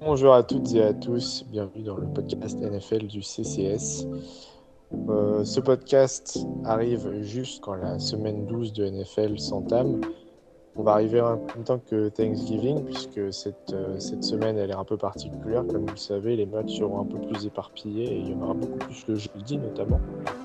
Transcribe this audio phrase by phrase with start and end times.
[0.00, 4.06] Bonjour à toutes et à tous, bienvenue dans le podcast NFL du CCS.
[5.08, 10.00] Euh, ce podcast arrive juste quand la semaine 12 de NFL s'entame.
[10.76, 14.76] On va arriver en même temps que Thanksgiving, puisque cette, euh, cette semaine elle est
[14.76, 15.66] un peu particulière.
[15.66, 18.42] Comme vous le savez, les matchs seront un peu plus éparpillés et il y en
[18.42, 20.00] aura beaucoup plus le jeudi notamment.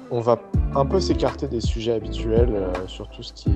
[0.10, 0.40] On va
[0.76, 3.52] un peu s'écarter des sujets habituels euh, sur tout ce qui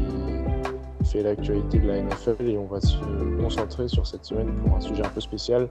[1.07, 2.97] fait l'actualité de la NFL et on va se
[3.41, 5.69] concentrer sur cette semaine pour un sujet un peu spécial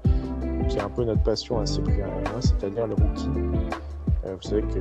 [0.68, 2.08] qui est un peu notre passion à Cyprien
[2.40, 3.28] c'est-à-dire le rookie.
[4.27, 4.78] Euh, vous savez que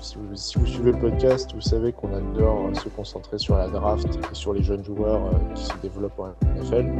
[0.00, 4.34] si vous, suivez le podcast, vous savez qu'on adore se concentrer sur la draft et
[4.34, 6.90] sur les jeunes joueurs euh, qui se développent en NFL.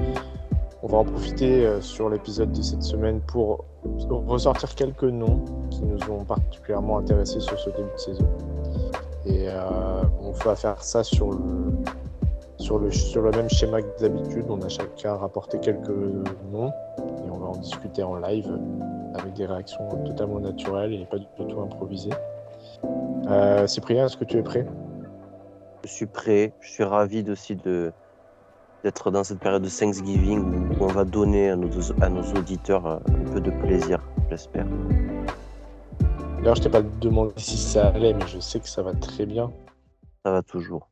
[0.82, 3.64] On va en profiter euh, sur l'épisode de cette semaine pour
[4.10, 8.28] ressortir quelques noms qui nous ont particulièrement intéressés sur ce début de saison.
[9.26, 9.46] Et
[10.20, 11.38] on va faire ça sur le,
[12.62, 14.46] sur le, sur le même schéma que d'habitude.
[14.48, 16.72] On a chacun rapporté quelques noms
[17.26, 18.50] et on va en discuter en live
[19.14, 22.10] avec des réactions totalement naturelles et pas du tout improvisées.
[23.28, 24.64] Euh, Cyprien, est-ce que tu es prêt?
[25.84, 26.52] Je suis prêt.
[26.60, 27.92] Je suis ravi aussi de
[28.84, 31.68] d'être dans cette période de Thanksgiving où on va donner à nos,
[32.00, 34.66] à nos auditeurs un peu de plaisir, j'espère.
[36.38, 39.24] D'ailleurs, je t'ai pas demandé si ça allait, mais je sais que ça va très
[39.24, 39.52] bien.
[40.24, 40.88] Ça va toujours.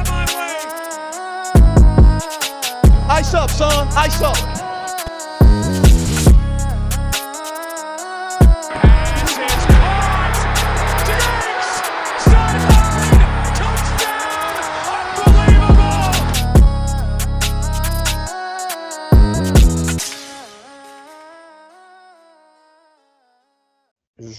[0.00, 0.56] Of my way.
[3.08, 3.88] Ice up, son.
[3.96, 4.69] Ice up.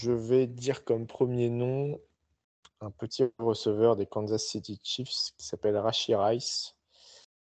[0.02, 2.02] Je vais dire comme premier nom
[2.80, 6.76] un petit receveur des Kansas City Chiefs qui s'appelle Rashi Rice,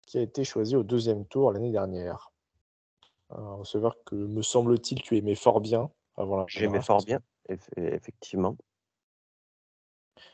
[0.04, 2.32] qui a été choisi au deuxième tour l'année dernière.
[3.28, 7.68] Un receveur que, me semble-t-il, tu aimais fort bien avant la J'aimais fort bien, eff-
[7.76, 8.56] effectivement.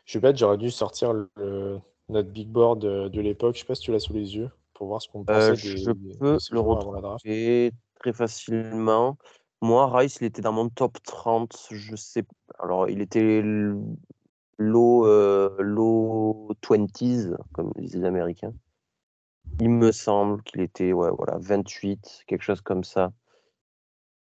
[0.07, 1.79] Je vais bête, j'aurais dû sortir le-
[2.09, 3.57] notre big board de, de l'époque.
[3.57, 5.55] Je sais pas si tu l'as sous les yeux pour voir ce qu'on pensait Euh,
[5.55, 7.25] je des- peux le joueurs avant la draft.
[7.27, 9.19] retrouver très facilement.
[9.63, 11.69] Moi, Rice, il était dans mon top 30.
[11.71, 12.25] Je sais.
[12.59, 13.43] Alors, il était
[14.59, 18.53] low, euh, low 20s, comme disent les Américains.
[19.61, 23.13] Il me semble qu'il était voilà, 28, quelque chose comme ça.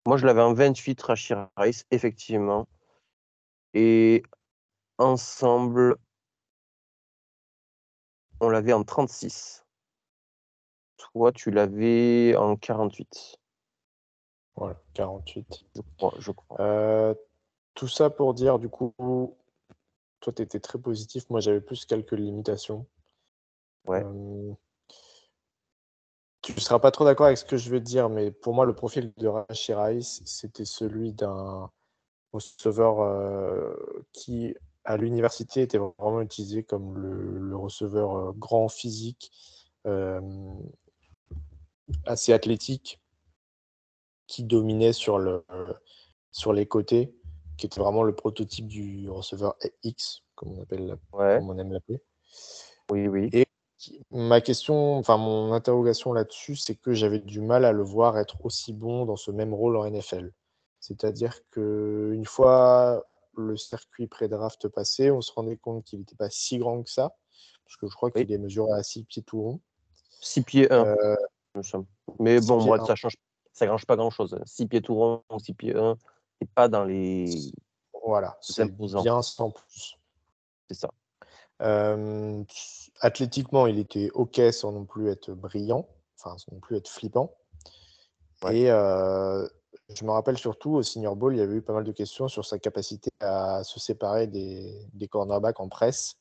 [0.06, 2.68] Moi, je l'avais en 28, Rashid Rice, effectivement.
[3.74, 4.24] Et
[4.98, 5.98] ensemble,
[8.40, 9.66] on l'avait en 36.
[10.98, 13.38] Toi, tu l'avais en 48,
[14.58, 15.66] Voilà, 48.
[15.76, 16.14] je crois.
[16.18, 16.60] Je crois.
[16.60, 17.14] Euh,
[17.76, 18.92] tout ça pour dire, du coup,
[20.20, 21.30] toi, tu étais très positif.
[21.30, 22.88] Moi, j'avais plus quelques limitations.
[23.86, 24.04] Ouais.
[24.04, 24.54] Euh,
[26.42, 28.56] tu ne seras pas trop d'accord avec ce que je vais te dire, mais pour
[28.56, 31.70] moi, le profil de Rashi Rice, c'était celui d'un
[32.34, 33.76] receveur euh,
[34.12, 39.32] qui, à l'université, était vraiment utilisé comme le, le receveur grand physique,
[42.06, 43.00] assez athlétique,
[44.28, 45.44] qui dominait sur, le,
[46.32, 47.14] sur les côtés,
[47.58, 51.58] qui était vraiment le prototype du receveur X, comme on, appelle, la- Ouais, comme on
[51.58, 52.02] aime l'appeler.
[52.92, 53.30] oui, oui.
[53.34, 53.48] Et
[54.12, 58.44] ma question, enfin mon interrogation là-dessus, c'est que j'avais du mal à le voir être
[58.46, 60.32] aussi bon dans ce même rôle en NFL.
[60.80, 63.04] C'est-à-dire que une fois
[63.38, 67.16] le circuit pré-draft passé, on se rendait compte qu'il n'était pas si grand que ça,
[67.66, 68.26] parce que je crois Oui.
[68.26, 69.60] qu'il est mesuré à 6 pieds tout rond.
[70.22, 71.16] 6 pieds 1, Euh.
[72.20, 73.16] Mais bon, moi, ça change,
[73.58, 74.38] ça change pas grand-chose.
[74.46, 75.98] 6 pieds tout rond, 6 pieds 1,
[76.40, 77.26] c'est pas dans les.
[78.06, 79.98] voilà, C'est bien sans plus.
[80.68, 80.90] C'est ça.
[81.64, 82.44] Euh,
[83.02, 85.88] athlétiquement, il était OK sans non plus être brillant,
[86.20, 87.34] enfin sans non plus être flippant.
[88.44, 88.60] Ouais.
[88.60, 89.48] Et euh,
[89.90, 92.28] je me rappelle surtout au Senior Bowl, il y avait eu pas mal de questions
[92.28, 96.16] sur sa capacité à se séparer des, des cornerbacks en presse.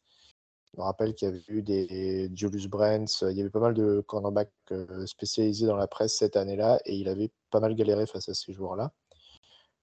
[0.76, 4.02] Me rappelle qu'il y avait eu des Julius Brents, il y avait pas mal de
[4.06, 8.28] cornerbacks euh, spécialisés dans la presse cette année-là et il avait pas mal galéré face
[8.28, 8.92] à ces joueurs-là.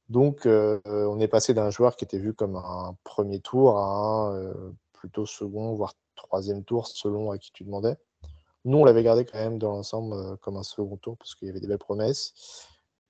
[0.10, 3.86] Donc, euh, on est passé d'un joueur qui était vu comme un premier tour à
[3.86, 7.98] un euh, plutôt second, voire troisième tour, selon à qui tu demandais.
[8.66, 11.48] Nous, on l'avait gardé quand même dans l'ensemble euh, comme un second tour parce qu'il
[11.48, 12.34] y avait des belles promesses.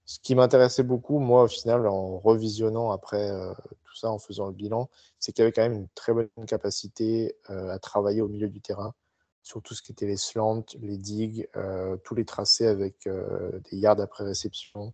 [0.05, 3.53] Ce qui m'intéressait beaucoup, moi, au final, en revisionnant après euh,
[3.95, 4.89] ça en faisant le bilan,
[5.19, 8.49] c'est qu'il y avait quand même une très bonne capacité euh, à travailler au milieu
[8.49, 8.93] du terrain,
[9.43, 11.47] sur tout ce qui était les slants, les digues,
[12.03, 14.93] tous les tracés avec des yards après réception.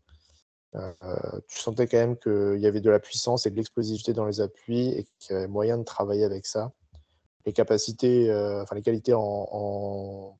[1.47, 4.41] tu sentais quand même qu'il y avait de la puissance et de l'explosivité dans les
[4.41, 6.71] appuis et qu'il y avait moyen de travailler avec ça.
[7.45, 10.35] Les capacités, enfin les qualités en,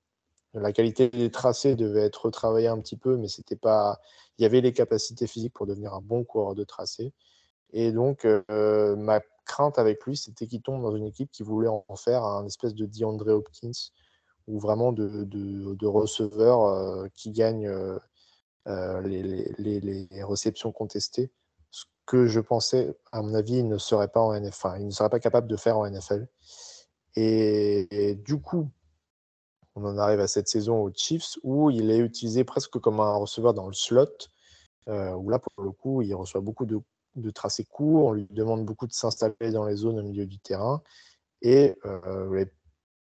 [0.62, 4.00] la qualité des tracés devait être retravaillée un petit peu, mais c'était pas.
[4.38, 7.14] Il y avait les capacités physiques pour devenir un bon coureur de tracé.
[7.74, 11.96] Et donc, ma crainte avec lui, c'était qu'il tombe dans une équipe qui voulait en
[11.96, 13.72] faire un espèce de DeAndre Hopkins
[14.48, 17.70] ou vraiment de, receveur qui gagne
[18.66, 19.24] les,
[19.58, 21.32] les, les, réceptions contestées.
[21.70, 24.78] Ce que je pensais, à mon avis, il ne serait pas en NFL.
[24.80, 26.28] il ne serait pas capable de faire en NFL.
[27.16, 28.72] et du coup,
[29.80, 33.16] on en arrive à cette saison aux Chiefs où il est utilisé presque comme un
[33.16, 34.08] receveur dans le slot,
[34.88, 36.82] euh, où là, pour le coup, il reçoit beaucoup de,
[37.32, 40.82] tracés courts, on lui demande beaucoup de s'installer dans les zones au milieu du terrain.
[41.42, 42.52] Et euh, vous l'avez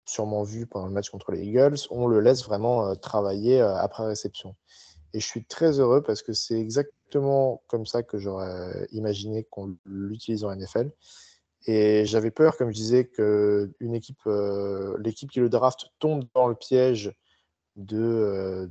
[0.05, 4.05] sûrement vu pendant le match contre les Eagles, on le laisse vraiment euh, travailler après
[4.05, 4.55] réception.
[5.13, 9.77] Et je suis très heureux parce que c'est exactement comme ça que j'aurais imaginé qu'on
[9.85, 10.89] l'utilise en NFL.
[11.65, 13.71] Et j'avais peur, comme je disais, que
[14.27, 17.13] euh, l'équipe qui le draft tombe dans le piège
[17.75, 18.67] de, euh,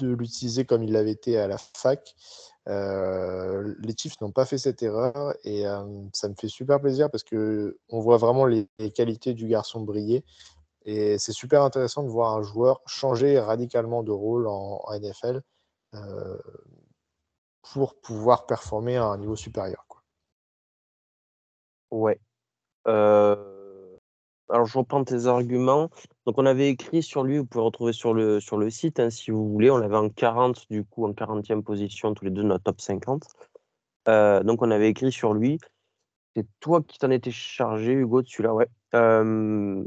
[0.00, 2.14] l'utiliser comme il l'avait été à la fac.
[2.68, 5.64] Euh, les Chiefs n'ont pas fait cette erreur et
[6.12, 10.24] ça me fait super plaisir parce que on voit vraiment les, qualités du garçon briller
[10.86, 15.42] et c'est super intéressant de voir un joueur changer radicalement de rôle en NFL
[17.72, 19.83] pour pouvoir performer à un niveau supérieur.
[21.94, 22.18] Ouais.
[22.88, 23.36] Euh,
[24.48, 25.90] alors, je reprends tes arguments.
[26.26, 29.10] Donc, on avait écrit sur lui, vous pouvez retrouver sur le, sur le site, hein,
[29.10, 29.70] si vous voulez.
[29.70, 33.22] On l'avait en 40, du coup, en 40e position, tous les deux notre top 50.
[34.08, 35.58] Euh, donc, on avait écrit sur lui.
[36.34, 38.66] C'est toi qui t'en étais chargé, Hugo, de celui-là, ouais.
[38.96, 39.84] Euh,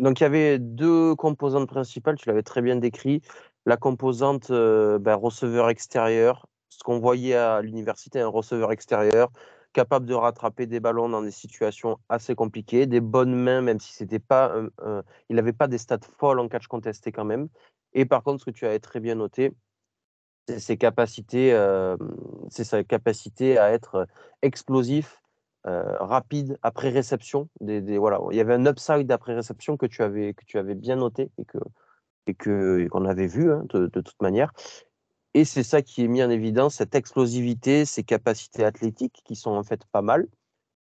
[0.00, 3.20] donc, il y avait deux composantes principales, tu l'avais très bien décrit.
[3.66, 9.30] La composante ben, receveur extérieur, ce qu'on voyait à l'université, un receveur extérieur,
[9.72, 13.92] capable de rattraper des ballons dans des situations assez compliquées, des bonnes mains, même si
[13.92, 14.54] c'était pas,
[15.28, 17.48] il n'avait pas des stats folles en catch contesté quand même.
[17.94, 19.52] Et par contre, ce que tu avais très bien noté,
[20.48, 21.50] c'est ses capacités,
[22.50, 24.06] c'est sa capacité à être
[24.42, 25.22] explosif,
[25.64, 27.48] rapide après réception.
[27.60, 30.74] Des, voilà, il y avait un upside après réception que tu avais que tu avais
[30.74, 31.58] bien noté et que
[32.26, 34.52] et que qu'on avait vu hein, de, toute manière.
[35.34, 39.52] Et c'est ça qui est mis en évidence, cette explosivité, ces capacités athlétiques qui sont
[39.52, 40.28] en fait pas mal.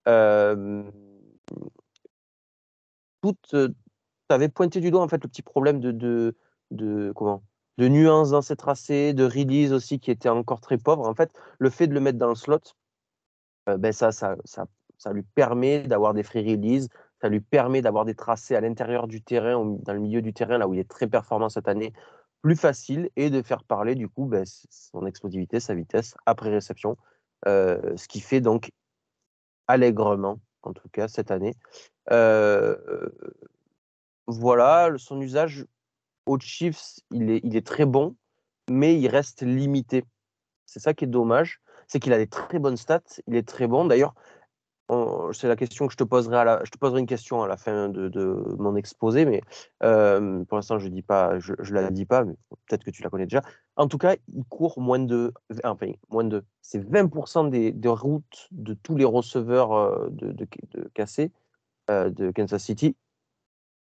[0.08, 0.82] Euh,
[4.28, 6.34] avais pointé du doigt en fait le petit problème de,
[7.14, 7.42] comment
[7.78, 11.08] de nuances dans ses tracés, de release aussi qui était encore très pauvre.
[11.08, 12.60] En fait, le fait de le mettre dans le slot,
[13.66, 14.66] ben ça, ça, ça,
[14.98, 16.88] ça, lui permet d'avoir des free release,
[17.22, 20.58] ça lui permet d'avoir des tracés à l'intérieur du terrain, dans le milieu du terrain,
[20.58, 21.92] là où il est très performant cette année,
[22.42, 26.96] plus facile et de faire parler du coup ben, son explosivité, sa vitesse après réception,
[27.46, 28.70] ce qui fait donc
[29.66, 31.54] allègrement, en tout cas cette année.
[34.26, 35.66] Voilà, son usage
[36.26, 38.14] aux Chiefs, il est, il est très bon,
[38.70, 40.04] mais il reste limité.
[40.66, 43.66] C'est ça qui est dommage, c'est qu'il a des très bonnes stats, il est très
[43.66, 43.84] bon.
[43.84, 44.14] D'ailleurs,
[45.32, 47.48] c'est la question que je te poserai à la, je te poserai une question à
[47.48, 49.42] la fin de, mon exposé, mais
[49.82, 52.34] euh, pour l'instant je dis pas, je, je la dis pas, mais
[52.66, 53.42] peut-être que tu la connais déjà.
[53.76, 55.32] En tout cas, il court moins de,
[55.64, 60.46] enfin moins de, c'est 20% des, routes de tous les receveurs euh, de, de,
[60.94, 61.30] cassés
[61.90, 62.96] euh, de Kansas City,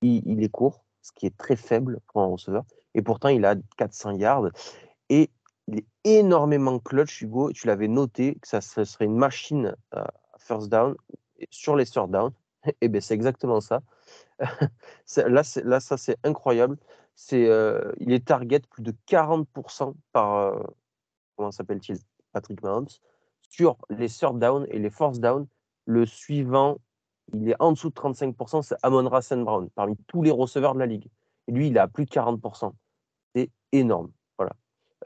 [0.01, 3.45] il, il est court, ce qui est très faible pour un receveur, et pourtant il
[3.45, 4.49] a 400 yards
[5.09, 5.29] et
[5.67, 7.51] il est énormément clutch, Hugo.
[7.51, 9.75] Tu l'avais noté que ça, serait une machine
[10.45, 10.95] first down
[11.49, 12.31] sur les third down.
[12.65, 13.81] Et eh bien, c'est exactement ça.
[14.39, 16.77] là, là, ça, c'est incroyable.
[17.33, 20.63] Euh, il est target plus de 40% par, euh,
[21.35, 21.97] comment s'appelle-t-il?
[22.33, 22.89] Patrick Mahomes.
[23.49, 25.47] Sur les third down et les fourth down,
[25.85, 26.79] le suivant,
[27.33, 30.79] il est en dessous de 35%, c'est Amon Rassen Brown, parmi tous les receveurs de
[30.79, 31.07] la ligue.
[31.47, 32.73] Et lui, il à plus de 40%.
[33.33, 34.11] C'est énorme.
[34.37, 34.53] Voilà.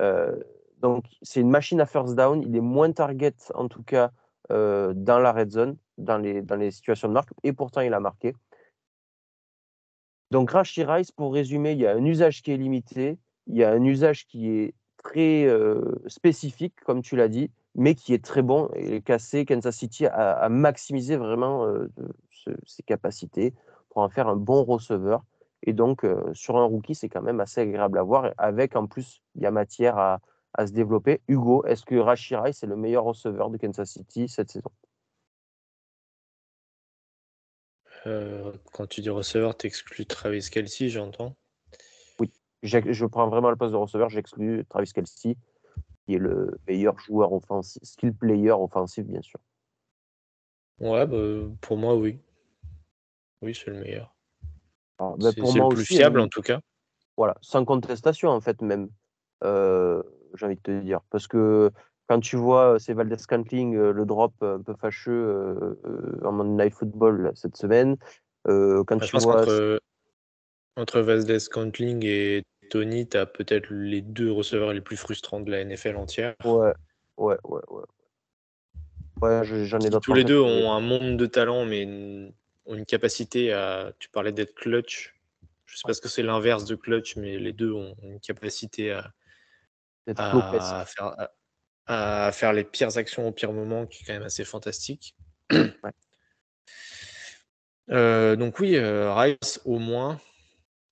[0.02, 0.42] Euh,
[0.78, 2.42] donc, c'est une machine à first down.
[2.42, 4.12] Il est moins target, en tout cas,
[4.52, 7.94] euh, dans la red zone, dans les, dans les situations de marque, et pourtant il
[7.94, 8.36] a marqué.
[10.32, 13.64] Donc Rashi Rice, pour résumer, il y a un usage qui est limité, il y
[13.64, 18.24] a un usage qui est très euh, spécifique, comme tu l'as dit, mais qui est
[18.24, 18.70] très bon.
[18.76, 21.88] Et Cassé, Kansas City a, a maximisé vraiment euh,
[22.66, 23.54] ses capacités
[23.90, 25.24] pour en faire un bon receveur.
[25.64, 28.32] Et donc, sur un rookie, c'est quand même assez agréable à voir.
[28.38, 30.22] Avec, en plus, il y a matière à,
[30.54, 31.22] à se développer.
[31.28, 34.72] Hugo, est-ce que Rashirai, c'est le meilleur receveur de Kansas City cette saison?
[38.08, 41.36] Euh, quand tu dis receveur, t'exclus Travis Kelsey, j'entends.
[42.62, 45.38] J'ex- Je prends vraiment le poste de receveur, j'exclus Travis Kelsey,
[46.06, 49.40] qui est le meilleur joueur offensif, skill player offensif, bien sûr.
[50.80, 52.20] Ouais, bah, pour moi, oui.
[53.42, 54.14] Oui, c'est le meilleur.
[55.00, 56.60] Ben, C'est le plus aussi, fiable, hein, en tout cas.
[57.16, 58.90] voilà, sans contestation, en fait, même,
[59.46, 60.04] euh,
[60.36, 61.00] j'ai envie de te dire.
[61.10, 61.72] Parce que
[62.08, 66.20] quand tu vois euh, c'est Valdez Scantling, euh, le drop un peu fâcheux euh, euh,
[66.26, 67.98] en Monday Night Football là, cette semaine,
[68.48, 69.36] euh, quand Bah, tu vois.
[69.36, 69.82] qu'entre
[70.78, 75.52] entre Valdez Scantling et Tony, tu as peut-être les deux receveurs les plus frustrants de
[75.52, 76.36] la NFL entière.
[76.46, 76.74] Ouais,
[77.18, 77.84] ouais, ouais, ouais.
[79.22, 81.86] Ouais, je- j'en ai tous les deux ont un monde de talent, mais
[82.66, 83.92] ont une capacité à.
[84.00, 85.16] Tu parlais d'être clutch.
[85.66, 88.92] Je sais pas ce que c'est l'inverse de clutch, mais les deux ont une capacité
[88.92, 89.12] à,
[90.08, 90.58] Lopez.
[90.62, 91.30] à faire,
[91.86, 95.16] à, à faire les pires actions au pire moment, qui est quand même assez fantastique.
[97.92, 100.22] Euh, donc oui, euh, Rice au moins,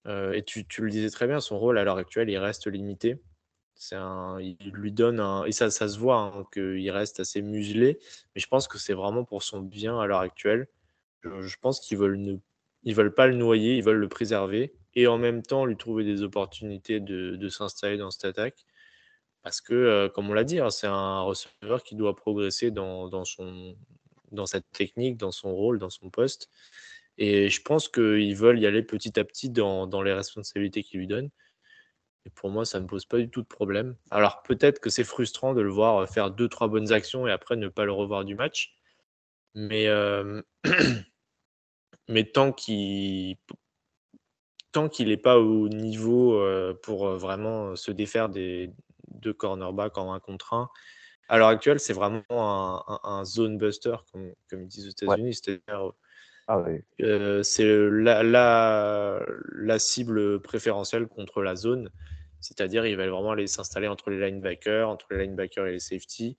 [0.07, 2.67] euh, et tu, tu le disais très bien, son rôle à l'heure actuelle, il reste
[2.67, 3.21] limité.
[3.75, 7.43] C'est un, il lui donne un, et ça, ça se voit hein, qu'il reste assez
[7.43, 7.99] muselé,
[8.33, 10.67] mais je pense que c'est vraiment pour son bien à l'heure actuelle.
[11.23, 12.37] Je, je pense qu'ils veulent ne,
[12.83, 16.03] ils veulent pas le noyer, ils veulent le préserver et en même temps lui trouver
[16.03, 18.65] des opportunités de, de s'installer dans cette attaque.
[19.47, 23.23] Parce que, comme on l'a dit, hein, c'est un receveur qui doit progresser dans, dans,
[23.23, 23.77] son,
[24.33, 26.49] dans technique, dans son rôle, dans son poste.
[27.17, 31.07] Et je pense qu'ils veulent y aller petit à petit dans, les responsabilités qu'ils lui
[31.07, 31.29] donnent.
[32.25, 33.95] Et pour moi, ça ne me pose pas du tout de problème.
[34.11, 37.55] Alors peut-être que c'est frustrant de le voir faire deux, trois bonnes actions et après
[37.55, 38.75] ne pas le revoir du match.
[39.55, 39.87] Mais,
[42.09, 43.37] mais tant qu'il
[44.73, 46.37] tant qu'il n'est pas au niveau
[46.83, 48.73] pour vraiment se défaire des
[49.09, 50.69] deux cornerbacks en un contre un,
[51.29, 54.91] à l'heure actuelle, c'est vraiment un, un- un zone buster, comme, comme ils disent aux
[54.91, 55.35] États-Unis.
[55.35, 55.91] C'est-à-dire
[56.47, 56.63] Ah
[57.01, 59.21] euh, c'est la, la,
[59.53, 61.91] la cible préférentielle contre la zone.
[62.39, 66.37] C'est-à-dire, il va vraiment aller s'installer entre les linebackers, entre les linebackers et les safety.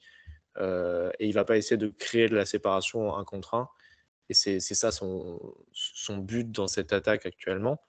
[0.59, 3.69] euh, et il va pas essayer de créer de la séparation un contre un.
[4.31, 7.81] Et c'est c'est ça son, son but dans cette attaque actuellement.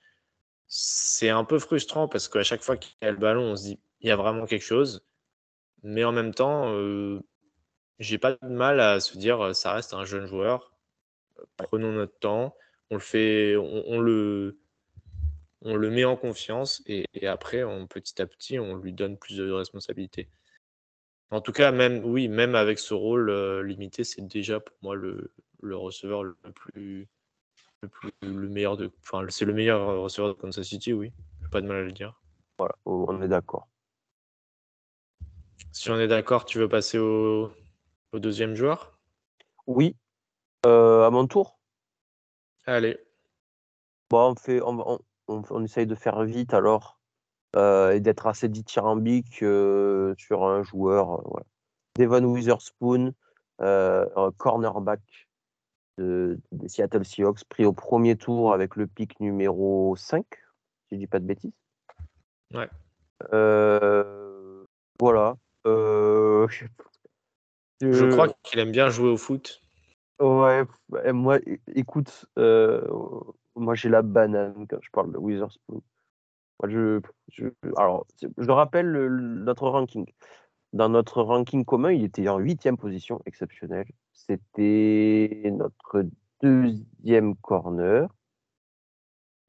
[0.69, 3.63] C'est un peu frustrant parce qu'à chaque fois qu'il y a le ballon, on se
[3.63, 5.03] dit il y a vraiment quelque chose.
[5.83, 7.19] Mais en même temps, euh,
[7.99, 10.71] j'ai pas de mal à se dire ça reste un jeune joueur
[11.57, 12.55] prenons notre temps,
[12.89, 14.55] on le fait, on, le,
[15.61, 20.27] met en confiance et, après, petit à petit, on lui donne plus de responsabilités.
[21.31, 24.95] En tout cas, même oui, même avec ce rôle euh, limité, c'est déjà pour moi
[24.95, 25.31] le
[25.75, 27.07] receveur le plus,
[27.81, 31.11] le plus, le meilleur de, enfin, c'est le meilleur receveur de Kansas City, oui,
[31.51, 32.19] pas de mal à le dire.
[32.57, 33.67] Voilà, on est d'accord.
[35.71, 37.51] Si on est d'accord, tu veux passer au,
[38.11, 38.99] au deuxième joueur?
[39.67, 39.95] Oui,
[40.65, 41.59] euh, à mon tour?
[42.65, 42.99] Allez,
[44.09, 46.99] Bon, on, fait, on, on, on, essaye de faire vite alors
[47.55, 51.13] euh, et d'être assez dithyrambique euh, sur un joueur.
[51.13, 51.45] euh, voilà.
[51.95, 53.13] Devon Witherspoon,
[53.61, 55.28] euh, cornerback
[55.99, 60.25] de- des Seattle Seahawks, pris au premier tour avec le pic numéro 5,
[60.87, 61.53] si je dis pas de bêtises.
[62.53, 62.69] Ouais.
[63.33, 64.63] Euh,
[64.99, 65.35] voilà.
[65.67, 66.47] Euh,
[67.81, 69.61] je crois qu'il aime bien jouer au foot.
[70.19, 70.65] Ouais,
[71.13, 71.39] moi,
[71.75, 72.85] écoute, euh,
[73.55, 75.81] moi j'ai la banane quand je parle de Witherspoon.
[76.61, 77.45] Moi, je, je,
[77.77, 78.05] alors,
[78.37, 80.05] je rappelle le- le- notre ranking.
[80.73, 83.85] Dans notre ranking commun, il était en huitième position, exceptionnel.
[84.27, 86.03] C'était notre
[86.41, 88.09] deuxième corner.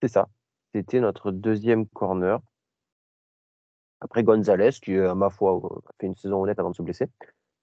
[0.01, 0.29] C'est ça.
[0.75, 2.41] C'était notre deuxième corner.
[4.01, 6.83] Après Gonzalez, qui, à ma foi, euh, a fait une saison honnête avant de se
[6.83, 7.07] blesser.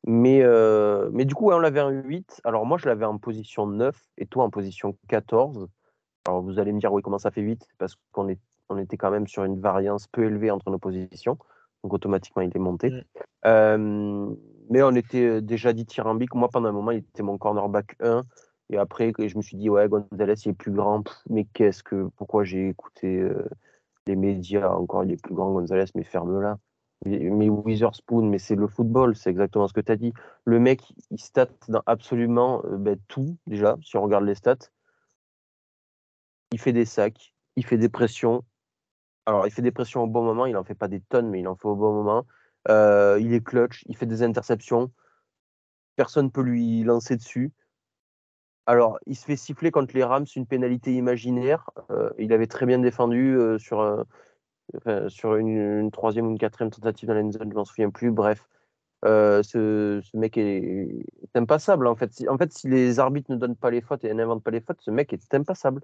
[0.05, 2.41] Mais, euh, mais du coup, ouais, on l'avait en 8.
[2.43, 5.67] Alors moi, je l'avais en position 9 et toi en position 14.
[6.27, 8.97] Alors vous allez me dire, oui, comment ça fait 8 Parce qu'on est, on était
[8.97, 11.37] quand même sur une variance peu élevée entre nos positions.
[11.83, 12.91] Donc automatiquement, il est monté.
[13.45, 14.35] Euh,
[14.69, 16.35] mais on était déjà dithyrambique.
[16.35, 18.23] Moi, pendant un moment, il était mon cornerback 1.
[18.69, 21.03] Et après, je me suis dit, ouais, Gonzalez, il est plus grand.
[21.29, 22.09] Mais qu'est-ce que.
[22.17, 23.47] Pourquoi j'ai écouté euh,
[24.07, 26.57] les médias encore Il est plus grand, Gonzalez, mais ferme-la.
[27.05, 30.13] Mais Witherspoon, mais c'est le football, c'est exactement ce que tu as dit.
[30.45, 30.81] Le mec,
[31.11, 34.71] il stat dans absolument euh, ben, tout, déjà, si on regarde les stats.
[36.51, 38.43] Il fait des sacs, il fait des pressions.
[39.27, 41.41] Alors, il fait des pressions au bon moment, il en fait pas des tonnes, mais
[41.41, 42.25] il en fait au bon moment.
[42.69, 44.91] Euh, il est clutch, il fait des interceptions.
[45.95, 47.51] Personne peut lui lancer dessus.
[48.65, 51.69] Alors, il se fait siffler contre les Rams une pénalité imaginaire.
[51.89, 54.05] Euh, il avait très bien défendu euh, sur,
[55.07, 58.11] sur une, troisième ou une quatrième tentative dans la zone, je m'en souviens plus.
[58.11, 58.47] Bref,
[59.03, 60.89] ce, mec est,
[61.33, 62.11] impassable en fait.
[62.27, 64.81] En fait, si les arbitres ne donnent pas les fautes et n'inventent pas les fautes,
[64.81, 65.81] ce mec est impassable.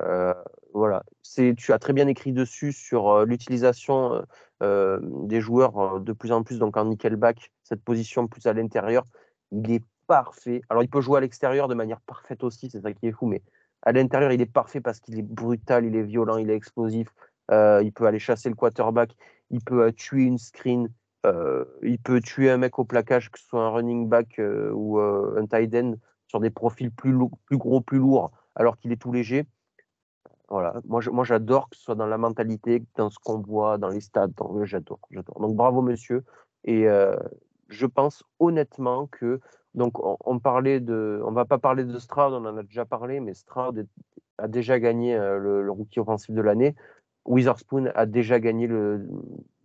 [0.00, 0.34] Euh,
[0.72, 4.24] voilà, c'est tu as très bien écrit dessus sur euh, l'utilisation
[4.62, 9.04] euh, des joueurs de plus en plus donc en nickelback, cette position plus à l'intérieur,
[9.50, 10.62] il est parfait.
[10.70, 13.26] Alors il peut jouer à l'extérieur de manière parfaite aussi, c'est ça qui est fou,
[13.26, 13.42] mais
[13.82, 17.08] à l'intérieur il est parfait parce qu'il est brutal, il est violent, il est explosif.
[17.50, 19.14] Il peut aller chasser le quarterback,
[19.50, 20.88] il peut tuer une screen,
[21.82, 24.40] il peut tuer un mec au plaquage, que ce soit un running back
[24.72, 25.94] ou un tight end,
[26.28, 29.46] sur des profils plus, plus gros, plus lourds, alors qu'il est tout léger.
[30.52, 33.78] Voilà, moi, je- moi j'adore que ce soit dans la mentalité, dans ce qu'on voit,
[33.78, 35.40] dans les stades, j'adore, j'adore.
[35.40, 36.24] Donc bravo monsieur.
[36.64, 37.16] Et euh,
[37.68, 39.40] je pense honnêtement que
[39.74, 39.94] donc
[40.26, 43.32] on, parlait de, on va pas parler de Stroud, on en a déjà parlé, mais
[43.32, 43.86] Stroud
[44.36, 46.74] a déjà gagné euh, le, le rookie offensif de l'année.
[47.24, 49.08] Witherspoon a déjà gagné le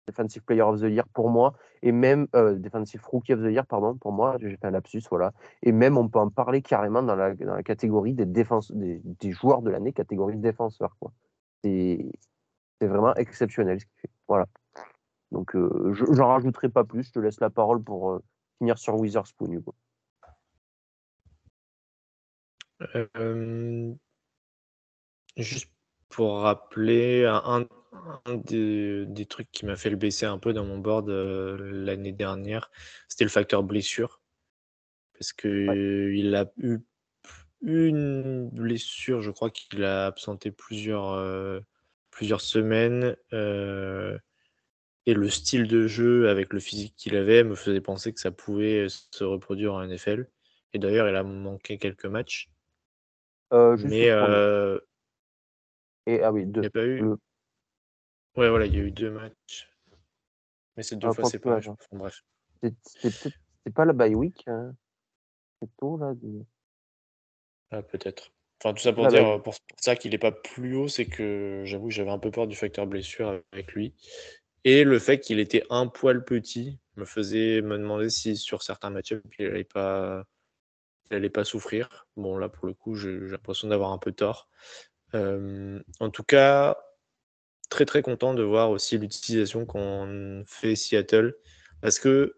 [0.07, 3.65] Defensive Player of the Year pour moi, et même euh, Defensive Rookie of the Year,
[3.65, 5.33] pardon, pour moi, j'ai fait un lapsus, voilà.
[5.63, 9.31] Et même on peut en parler carrément dans la, dans la catégorie des, défense, des,
[9.31, 10.95] joueurs de l'année, catégorie de défenseurs.
[10.99, 11.11] quoi.
[11.63, 12.05] C'est
[12.81, 14.11] vraiment exceptionnel ce qu'il fait.
[14.27, 14.47] Voilà.
[15.31, 18.23] Donc euh, je j'en rajouterai pas plus, je te laisse la parole pour euh,
[18.59, 19.51] finir sur Witherspoon.
[19.51, 19.75] Hugo.
[22.95, 23.93] Euh,
[25.35, 25.71] juste
[26.09, 27.67] pour rappeler, un,
[28.25, 31.57] un des, des trucs qui m'a fait le baisser un peu dans mon board euh,
[31.59, 32.69] l'année dernière,
[33.07, 34.21] c'était le facteur blessure.
[35.13, 36.79] Parce que il a eu
[37.61, 41.59] une blessure, je crois qu'il a absenté plusieurs, euh,
[42.11, 43.15] plusieurs semaines.
[43.33, 44.17] euh,
[45.07, 48.29] et le style de jeu avec le physique qu'il avait me faisait penser que ça
[48.29, 50.27] pouvait se reproduire en NFL.
[50.73, 52.49] Et d'ailleurs, il a manqué quelques matchs.
[53.53, 54.11] Euh, Mais
[56.07, 56.61] Et, ah oui, il deux.
[56.61, 56.99] n'y a pas eu.
[56.99, 57.17] Le-
[58.37, 59.67] Ouais, voilà, il y a eu deux matchs.
[60.75, 61.57] Mais ces deux Ah, fois, c'est pas.
[61.57, 62.23] Enfin, bref.
[62.61, 63.11] C'est c'est
[63.65, 64.43] c'est pas la bye week.
[64.47, 64.75] Hein.
[65.59, 66.13] C'est tôt là.
[67.71, 68.31] Ah, peut-être.
[68.63, 69.31] Enfin, tout ça pour Ah, dire, oui.
[69.31, 72.47] euh, pour ça qu'il n'est pas plus haut, c'est que j'avoue j'avais un peu peur
[72.47, 73.95] du facteur blessure avec lui.
[74.63, 78.91] Et le fait qu'il était un poil petit me faisait me demander si sur certains
[78.91, 80.23] match-ups, il n'allait pas,
[81.09, 82.07] il allait pas souffrir.
[82.17, 84.47] Bon, là, pour le coup, j'ai l'impression d'avoir un peu tort.
[85.15, 86.77] Euh, en tout cas,
[87.69, 91.35] très très content de voir aussi l'utilisation qu'en fait Seattle.
[91.81, 92.35] Parce que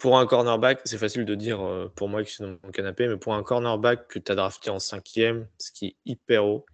[0.00, 3.06] pour un cornerback, c'est facile de dire euh, pour moi qui suis dans mon canapé,
[3.06, 6.64] mais pour un cornerback que tu as drafté en cinquième, ce qui est hyper haut,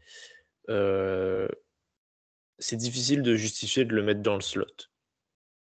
[0.70, 1.48] euh,
[2.58, 4.66] c'est difficile de justifier de le mettre dans le slot.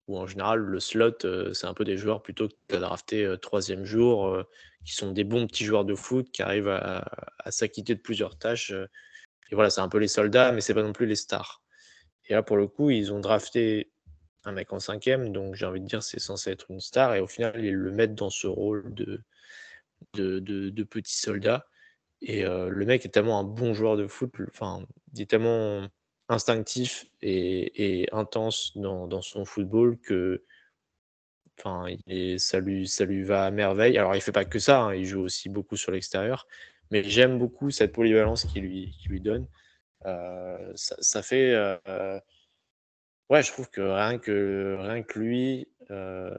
[0.07, 2.79] Ou en général, le slot, euh, c'est un peu des joueurs plutôt que tu as
[2.79, 4.41] drafté troisième jour,
[4.85, 8.73] qui sont des bons petits joueurs de foot, qui arrivent à s'acquitter de plusieurs tâches.
[9.51, 11.63] Et voilà, c'est un peu les soldats, mais c'est pas non plus les stars.
[12.27, 13.91] Et là, pour le coup, ils ont drafté
[14.45, 17.21] un mec en cinquième, donc j'ai envie de dire c'est censé être une star, et
[17.21, 19.23] au final, ils le mettent dans ce rôle de,
[20.15, 21.67] de, petit soldat.
[22.21, 24.85] Et euh, le mec est tellement un bon joueur de foot, enfin,
[25.15, 25.89] il est tellement
[26.29, 30.45] instinctif et, intense dans, son football que
[31.59, 33.99] enfin, il est, ça, lui, ça lui va à merveille.
[33.99, 36.47] Alors, il fait pas que ça, hein, il joue aussi beaucoup sur l'extérieur,
[36.91, 39.47] mais j'aime beaucoup cette polyvalence qu'il lui, qu'il lui donne.
[40.07, 41.55] Euh, ça, fait.
[41.55, 42.21] euh,
[43.31, 46.37] ouais, je trouve que rien que, rien que lui, euh,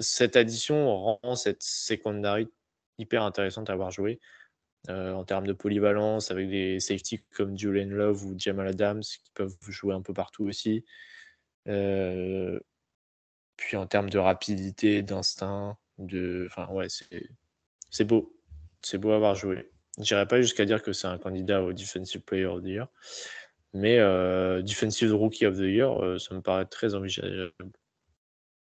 [0.00, 2.48] cette addition rend cette secondary
[2.98, 4.20] hyper intéressante à avoir joué
[4.88, 9.30] euh, en termes de polyvalence avec des safeties comme Julian Love ou Jamal Adams qui
[9.34, 10.84] peuvent jouer un peu partout aussi.
[11.68, 12.58] Euh,
[13.56, 16.86] puis en termes de rapidité, d'instinct, de, enfin ouais,
[17.90, 18.37] c'est beau,
[18.82, 19.70] c'est beau avoir joué.
[20.00, 22.86] J'irai pas jusqu'à dire que c'est un candidat au Defensive Player of the Year,
[23.74, 27.52] mais euh, Defensive Rookie of the Year, euh, ça me paraît très envisageable.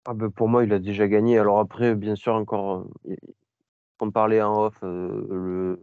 [0.04, 1.38] Ah ben, pour moi, il a déjà gagné.
[1.38, 3.16] Alors après, bien sûr, encore, euh,
[4.00, 5.80] on parlait en off, euh, le,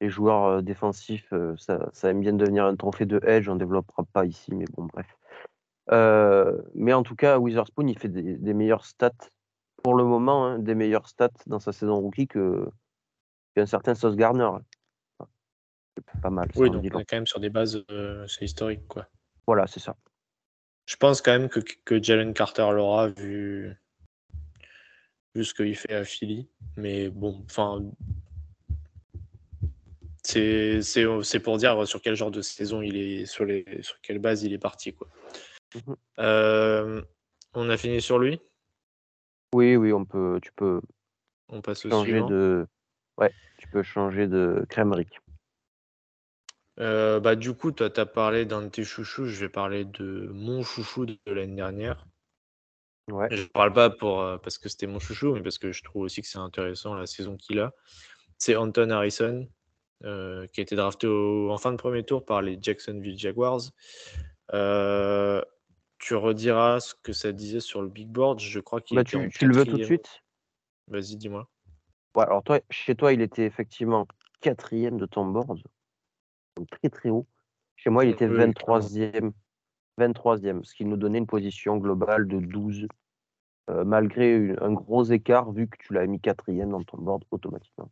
[0.00, 3.48] les joueurs défensifs, ça, ça aime bien devenir un trophée de Edge.
[3.48, 5.16] On ne développera pas ici, mais bon, bref.
[6.74, 9.10] Mais en tout cas, Witherspoon, il fait des, des meilleures stats
[9.82, 12.68] pour le moment, hein, des meilleures stats dans sa saison rookie que
[13.54, 14.44] qu'un certain Sauce Garner.
[14.44, 15.30] Enfin,
[15.96, 16.48] c'est pas mal.
[16.56, 19.08] Oui, donc on est quand même sur des bases, euh, c'est historique quoi.
[19.46, 19.96] Voilà, c'est ça.
[20.86, 23.74] Je pense quand même que, que Jalen Carter l'aura vu,
[25.34, 26.48] vu ce qu'il fait à Philly.
[26.76, 27.82] Mais bon, enfin.
[30.24, 33.98] C'est c'est- c'est pour dire sur quel genre de saison il est, sur, les, sur
[34.02, 34.92] quelle base il est parti.
[34.92, 35.08] Quoi.
[35.74, 35.96] Mhm.
[36.18, 37.02] Euh,
[37.54, 38.40] on a fini sur lui?
[39.54, 40.80] Oui, oui, on peut, tu peux
[41.48, 42.28] On passe au changer suivant.
[42.28, 42.66] de,
[43.18, 45.08] ouais, tu peux changer de crèmerie.
[46.80, 49.26] Euh, bah, du coup, toi, tu as parlé d'un de tes chouchous.
[49.26, 52.06] Je vais parler de mon chouchou de, l'année dernière.
[53.08, 53.28] Ouais.
[53.30, 56.02] Je parle pas pour, euh, parce que c'était mon chouchou, mais parce que je trouve
[56.02, 57.72] aussi que c'est intéressant la saison qu'il a.
[58.36, 59.48] C'est Anton Harrison,
[60.04, 63.62] euh, qui a été drafté au- en fin de premier tour par les Jacksonville Jaguars.
[64.52, 65.42] Euh,
[65.98, 68.38] tu rediras ce que ça disait sur le big board.
[68.38, 70.22] Je crois qu'il Bah, tu, tu le veux tout de suite?
[70.86, 71.48] Vas-y, dis-moi.
[72.14, 74.06] Ouais, alors toi, chez toi, il était effectivement
[74.40, 75.62] quatrième de ton board,
[76.56, 77.26] donc très très haut.
[77.76, 79.32] Chez moi, il était oui, 23e,
[79.98, 82.88] 23e, ce qui nous donnait une position globale de 12,
[83.70, 87.24] euh, malgré une- un gros écart, vu que tu l'as mis quatrième dans ton board
[87.30, 87.90] automatiquement.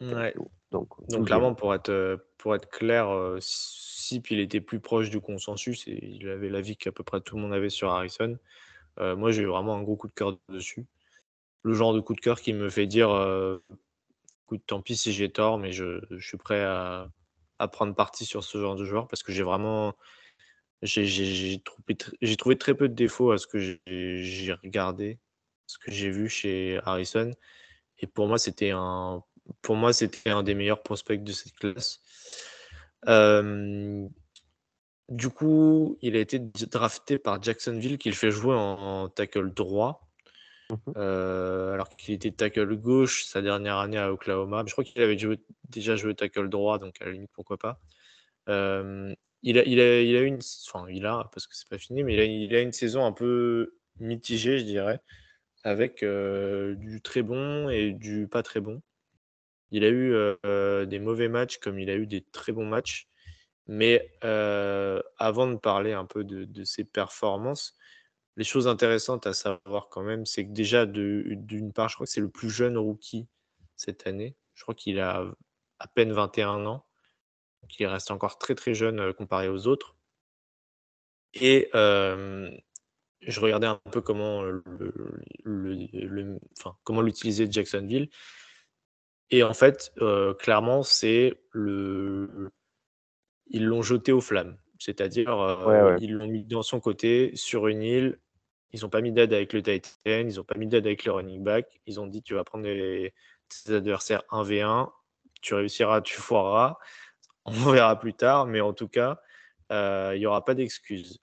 [0.00, 0.34] Ouais.
[0.70, 1.26] Donc, Donc 12e.
[1.26, 5.20] clairement, pour être, euh, pour être clair, euh, si puis il était plus proche du
[5.20, 8.38] consensus et il avait l'avis qu'à peu près tout le monde avait sur Harrison,
[9.00, 10.86] euh, moi j'ai eu vraiment un gros coup de cœur dessus.
[11.62, 13.58] Le genre de coup de cœur qui me fait dire, euh,
[14.66, 17.10] tant pis si j'ai tort, mais je, suis prêt à,
[17.72, 19.94] prendre parti sur ce genre de joueur parce que j'ai vraiment,
[20.82, 25.18] j'ai trouvé, très peu de défauts à ce que j'ai regardé,
[25.66, 27.32] ce que j'ai vu chez Harrison.
[27.98, 29.22] Et pour moi, c'était un,
[30.44, 32.00] des meilleurs prospects de cette classe.
[33.08, 34.06] Euh,
[35.08, 40.07] du coup, il a été drafté par Jacksonville, qui le fait jouer en tackle droit,
[40.70, 40.92] Mhm.
[40.96, 44.64] euh, alors qu'il était tackle gauche sa dernière année à Oklahoma.
[44.66, 45.16] Je crois qu'il avait
[45.68, 47.80] déjà joué tackle droit, donc à la limite, pourquoi pas.
[48.48, 49.62] Euh, il, a,
[50.22, 53.12] une, enfin, il a, parce que c'est pas fini, mais il a, une saison un
[53.12, 55.00] peu mitigée, je dirais,
[55.64, 58.82] avec euh, du très bon et du pas très bon.
[59.70, 60.14] Il a eu
[60.86, 63.08] des mauvais matchs comme il a eu des très bons matchs.
[63.66, 67.74] Mais avant de parler un peu de ses performances,
[68.38, 72.12] les choses intéressantes à savoir quand même, c'est que déjà, d'une part, je crois que
[72.12, 73.26] c'est le plus jeune rookie
[73.76, 74.36] cette année.
[74.54, 75.26] Je crois qu'il a
[75.80, 76.86] à peine 21 ans.
[77.62, 79.96] Donc il reste encore très très jeune euh, comparé aux autres.
[81.34, 82.48] Et euh,
[83.22, 84.62] je regardais un peu comment le,
[85.44, 88.08] le- le- enfin, comment l'utiliser Jacksonville.
[89.30, 92.50] Et en fait, euh, clairement, c'est le.
[93.48, 94.56] Ils l'ont jeté aux flammes.
[94.78, 95.96] C'est-à-dire, euh, Ouais, ouais.
[96.00, 98.20] ils l'ont mis dans son côté, sur une île.
[98.72, 101.12] Ils n'ont pas mis d'aide avec le Titan, ils n'ont pas mis d'aide avec le
[101.12, 101.80] running back.
[101.86, 103.12] Ils ont dit tu vas prendre tes
[103.72, 104.90] adversaires 1v1,
[105.40, 106.78] tu réussiras, tu foireras.
[107.44, 109.20] On verra plus tard, mais en tout cas,
[109.72, 111.18] euh, il n'y aura pas d'excuses.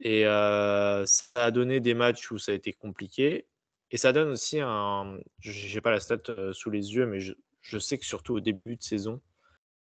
[0.00, 3.46] Et euh, ça a donné des matchs où ça a été compliqué.
[3.90, 5.18] Et ça donne aussi un.
[5.40, 8.34] Je n'ai pas la stat euh, sous les yeux, mais je, je sais que surtout
[8.34, 9.20] au début de saison,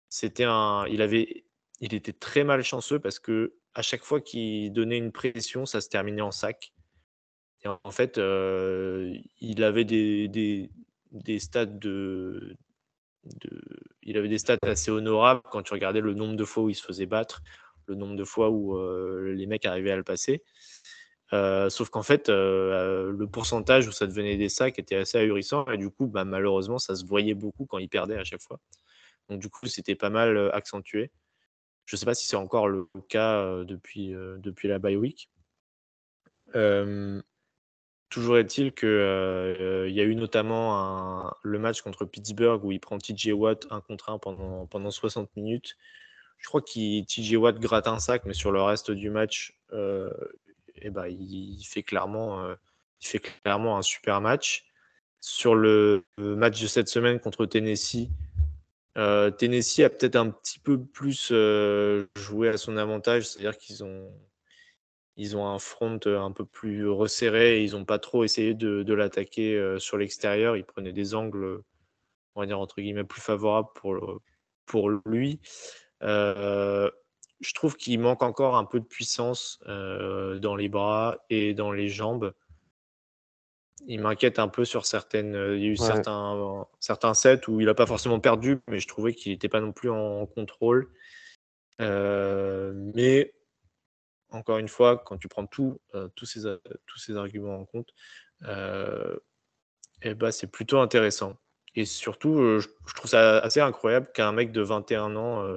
[0.10, 0.86] c'était un.
[0.88, 1.45] Il avait.
[1.80, 5.88] Il était très malchanceux parce que à chaque fois qu'il donnait une pression, ça se
[5.88, 6.74] terminait en sac.
[7.63, 10.28] Et en fait, euh, il avait des,
[11.12, 12.56] des, stats de,
[14.02, 16.76] Il avait des stats assez honorables quand tu regardais le nombre de fois où il
[16.76, 17.44] se faisait battre,
[17.86, 20.42] le nombre de fois où euh, les mecs arrivaient à le passer.
[21.34, 25.78] Euh, sauf qu'en fait, le pourcentage où ça devenait des sacs était assez ahurissant et
[25.78, 28.60] du coup, bah, malheureusement, ça se voyait beaucoup quand il perdait à chaque fois.
[29.30, 31.12] Donc du coup, c'était pas mal accentué.
[31.88, 34.13] Je ne sais pas si c'est encore le cas depuis,
[34.63, 35.30] la bye week.
[38.10, 42.97] Toujours est-il qu'il il y a eu notamment le match contre Pittsburgh où il prend
[42.97, 45.78] TJ Watt un contre un pendant, pendant 60 minutes.
[46.38, 50.89] Je crois que TJ Watt gratte un sac, mais sur le reste du match, eh
[50.89, 54.65] ben, il, fait clairement, un super match.
[55.21, 58.10] Sur le match de cette semaine contre Tennessee,
[58.97, 63.83] euh, Tennessee a peut-être un petit peu plus euh, joué à son avantage, c'est-à-dire qu'ils
[63.83, 64.12] ont,
[65.17, 68.55] ils ont un front euh, un peu plus resserré et ils n'ont pas trop essayé
[68.55, 70.57] de, l'attaquer sur l'extérieur.
[70.57, 71.62] Ils prenaient des angles,
[72.36, 74.21] on va dire, entre guillemets, plus favorables pour,
[74.65, 75.39] pour lui.
[76.01, 81.89] Je trouve qu'il manque encore un peu de puissance dans les bras et dans les
[81.89, 82.33] jambes.
[83.86, 85.36] Il m'inquiète un peu sur certaines.
[85.36, 85.76] euh, Il y a eu Ouais.
[85.78, 89.62] certains, certains sets où il n'a pas forcément perdu, mais je trouvais qu'il n'était pas
[89.62, 90.90] non plus en contrôle.
[91.80, 93.34] Euh, mais
[94.32, 96.42] encore une fois, quand tu prends tout, euh, tous, ces,
[96.86, 97.94] tous ces arguments en compte,
[98.44, 99.18] euh,
[100.02, 101.38] eh ben, c'est plutôt intéressant.
[101.76, 105.48] Et surtout, je, je trouve ça assez incroyable qu'un mec de 21 ans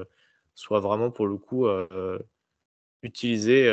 [0.55, 1.67] soit vraiment, pour le coup,
[3.03, 3.71] utilisé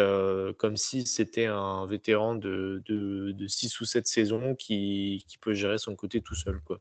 [0.58, 5.54] comme si c'était un vétéran de, de, de 6 ou 7 saisons qui, qui peut
[5.54, 6.62] gérer son côté tout seul.
[6.62, 6.80] Quoi.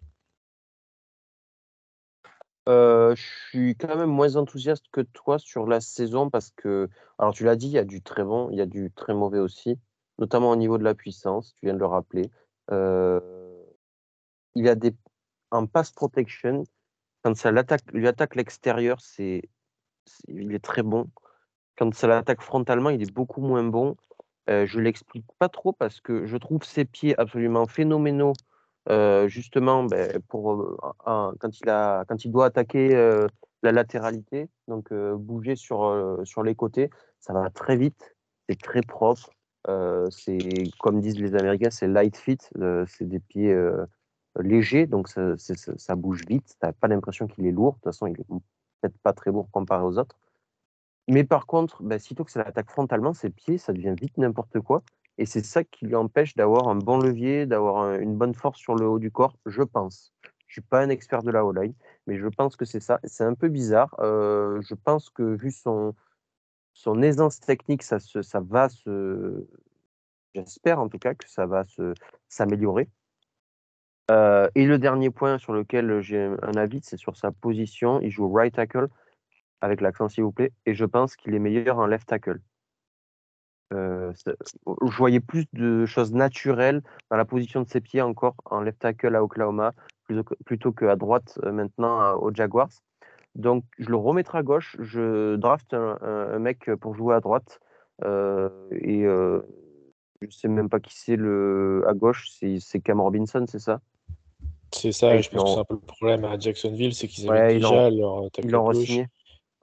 [2.67, 3.15] Je
[3.49, 7.57] suis quand même moins enthousiaste que toi sur la saison parce que, alors tu l'as
[7.57, 9.79] dit, il y a du très bon, il y a du très mauvais aussi,
[10.19, 12.31] notamment au niveau de la puissance, tu viens de le rappeler.
[14.57, 14.95] Il y a des,
[15.51, 16.65] en pass protection,
[17.23, 19.43] quand ça l'attaque, lui attaque l'extérieur, c'est-
[20.29, 21.11] il est très bon.
[21.77, 23.97] Quand ça l'attaque frontalement, il est beaucoup moins bon.
[24.49, 28.33] Euh, je l'explique pas trop parce que je trouve ses pieds absolument phénoménaux,
[28.89, 32.89] euh, justement ben, euh, quand il doit attaquer
[33.63, 38.15] la latéralité, donc bouger sur les côtés, ça va très vite,
[38.49, 39.31] c'est très propre.
[40.11, 40.39] C'est
[40.79, 42.39] comme disent les Américains, c'est light fit,
[42.87, 43.55] c'est des pieds
[44.39, 46.55] légers, donc ça, bouge vite.
[46.61, 47.73] T'as pas l'impression qu'il est lourd.
[47.73, 48.27] De toute façon, il est
[48.81, 50.17] peut-être pas très lourd comparé aux autres.
[51.09, 54.61] Mais par contre, bah, sitôt que ça l'attaque frontalement, ses pieds, ça devient vite n'importe
[54.61, 54.83] quoi.
[55.19, 58.59] Et c'est ça qui lui empêche d'avoir un bon levier, d'avoir un- une bonne force
[58.59, 60.13] sur le haut du corps, je pense.
[60.47, 61.75] Je suis pas un expert de la O-line,
[62.07, 63.01] mais je pense que c'est ça.
[63.05, 63.95] C'est un peu bizarre.
[64.01, 65.95] Euh, je pense que vu son,
[66.75, 67.99] son aisance technique, ça,
[68.41, 69.47] va se.
[70.35, 71.65] J'espère en tout cas que ça va
[72.29, 72.89] s'améliorer.
[74.11, 78.01] Euh, et le dernier point sur lequel j'ai un avis, c'est sur sa position.
[78.01, 78.89] Il joue right tackle
[79.61, 82.41] avec l'accent s'il vous plaît, et je pense qu'il est meilleur en left tackle.
[83.73, 88.61] Euh, je voyais plus de choses naturelles dans la position de ses pieds encore en
[88.61, 89.75] left tackle à Oklahoma
[90.45, 92.71] plutôt qu'à droite euh, maintenant aux Jaguars.
[93.35, 94.77] Donc je le remettrai à gauche.
[94.79, 97.61] Je draft un, mec pour jouer à droite
[98.05, 99.41] euh, et euh,
[100.23, 102.29] je sais même pas qui c'est le à gauche.
[102.31, 103.81] C'est Cam Robinson, c'est ça?
[104.73, 107.31] C'est ça, et je pense que c'est un peu le problème à Jacksonville, c'est qu'ils
[107.31, 108.99] avaient déjà leur tackle Ils l'ont gauche.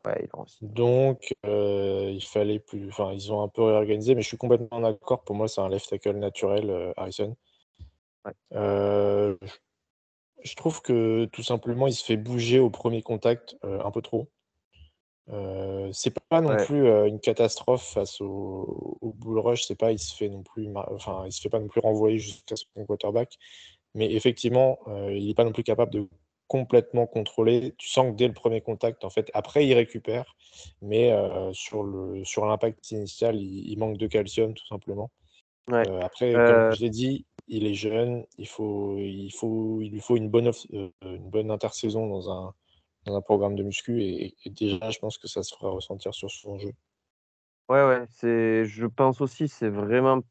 [0.05, 0.27] Ouais.
[0.61, 2.89] Donc, euh, il fallait plus.
[2.89, 5.23] Enfin, ils ont un peu réorganisé, mais je suis complètement d'accord.
[5.23, 7.37] Pour moi, c'est un left tackle naturel, euh, Harrison.
[8.25, 8.33] Ouais.
[8.53, 9.37] Euh,
[10.43, 14.27] je- trouve que tout simplement, il se fait bouger au premier contact un peu trop.
[15.93, 16.65] C'est pas non Ouais.
[16.65, 19.63] plus une catastrophe face au, au bull rush.
[19.63, 22.17] C'est pas, il se fait non plus, enfin, il se fait pas non plus renvoyer
[22.17, 23.37] jusqu'à son quarterback.
[23.95, 26.07] Mais effectivement, il n'est pas non plus capable de
[26.53, 27.73] complètement contrôler.
[27.79, 30.35] Tu sens que dès le premier contact, en fait, après, il récupère,
[30.81, 35.09] mais euh, sur le sur l'impact initial, il, il manque de calcium, tout simplement.
[35.67, 35.87] Ouais.
[35.87, 39.89] Euh, après, Euh, comme je l'ai dit, il est jeune, il faut, il faut, il
[39.93, 42.53] lui faut une bonne, euh, une bonne intersaison dans un,
[43.05, 46.13] dans un programme de muscu, et, et déjà, je pense que ça se fera ressentir
[46.13, 46.73] sur son jeu.
[47.69, 50.21] Ouais, ouais, c'est, je pense aussi, c'est vraiment,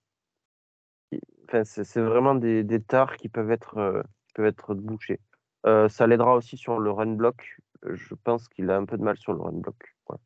[1.48, 5.18] enfin, c'est vraiment des, des tares qui peuvent être, euh, qui peuvent être bouchés.
[5.66, 7.58] Euh, ça l'aidera aussi sur le run block.
[7.84, 9.76] Je pense qu'il a un peu de mal sur le run block.
[10.08, 10.16] Ouais.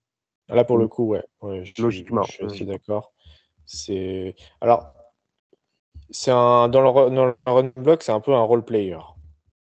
[0.49, 0.89] Là, pour le Mm.
[0.89, 3.13] coup, ouais, ouais, je, suis- Logiquement, je suis d'accord.
[3.65, 4.93] C'est alors,
[6.11, 8.99] c'est un dans le, dans le run block, c'est un peu un role player.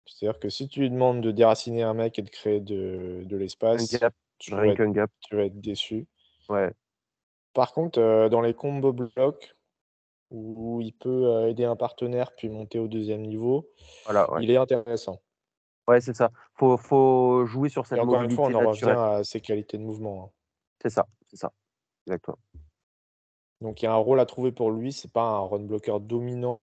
[0.06, 3.36] C'est-à-dire que si tu lui demandes de déraciner un mec et de créer de, de
[3.36, 3.96] l'espace,
[4.38, 5.10] tu vas être, qu'un gap.
[5.20, 6.06] tu vas être déçu.
[6.48, 6.72] Ouais,
[7.52, 9.54] Par contre, euh, dans les combos blocs,
[10.30, 13.68] où il peut euh, aider un partenaire puis monter au deuxième niveau,
[14.04, 14.44] voilà, ouais.
[14.44, 15.20] il est intéressant.
[15.90, 16.30] Ouais, c'est ça.
[16.54, 19.76] Faut, faut jouer sur Et cette encore une fois, on en revient à ses qualités
[19.76, 20.24] de mouvement.
[20.24, 20.30] hein.
[20.80, 21.52] C'est ça, c'est ça.
[22.06, 22.38] Exactement.
[23.60, 24.92] Donc il y a un rôle à trouver pour lui.
[24.92, 26.60] C'est pas un run blocker dominant,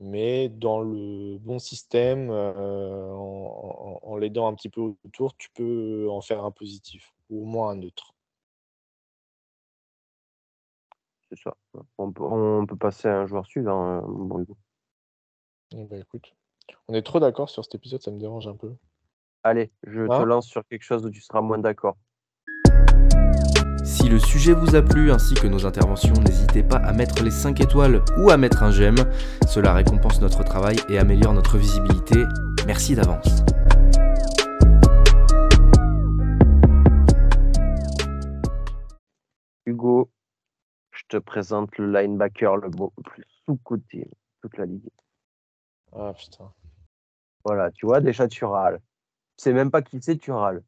[0.00, 5.48] mais dans le bon système, euh, en, en- en l'aidant un petit peu autour, tu
[5.54, 8.12] peux en faire un positif ou au moins un neutre.
[11.30, 11.56] C'est ça.
[11.96, 13.96] On peut, on peut passer à un joueur suivant.
[13.96, 14.44] euh, Bon.
[15.72, 16.32] Eh ben, écoute,
[16.88, 18.72] on est trop d'accord sur cet épisode, ça me dérange un peu.
[19.42, 21.96] Allez, je te Hein lance sur quelque chose où tu seras moins d'accord.
[23.84, 27.30] Si le sujet vous a plu ainsi que nos interventions, n'hésitez pas à mettre les
[27.30, 28.96] 5 étoiles ou à mettre un j'aime.
[29.46, 32.24] Cela récompense notre travail et améliore notre visibilité.
[32.66, 33.44] Merci d'avance.
[39.66, 40.10] Hugo,
[40.90, 42.70] je te présente le linebacker le
[43.04, 44.08] plus sous-côté de
[44.42, 44.90] toute la ligue.
[45.98, 46.52] Ah putain.
[47.44, 48.80] Voilà, tu vois, déjà tu râles.
[49.36, 50.62] Tu sais même pas qui c'est, tu râles.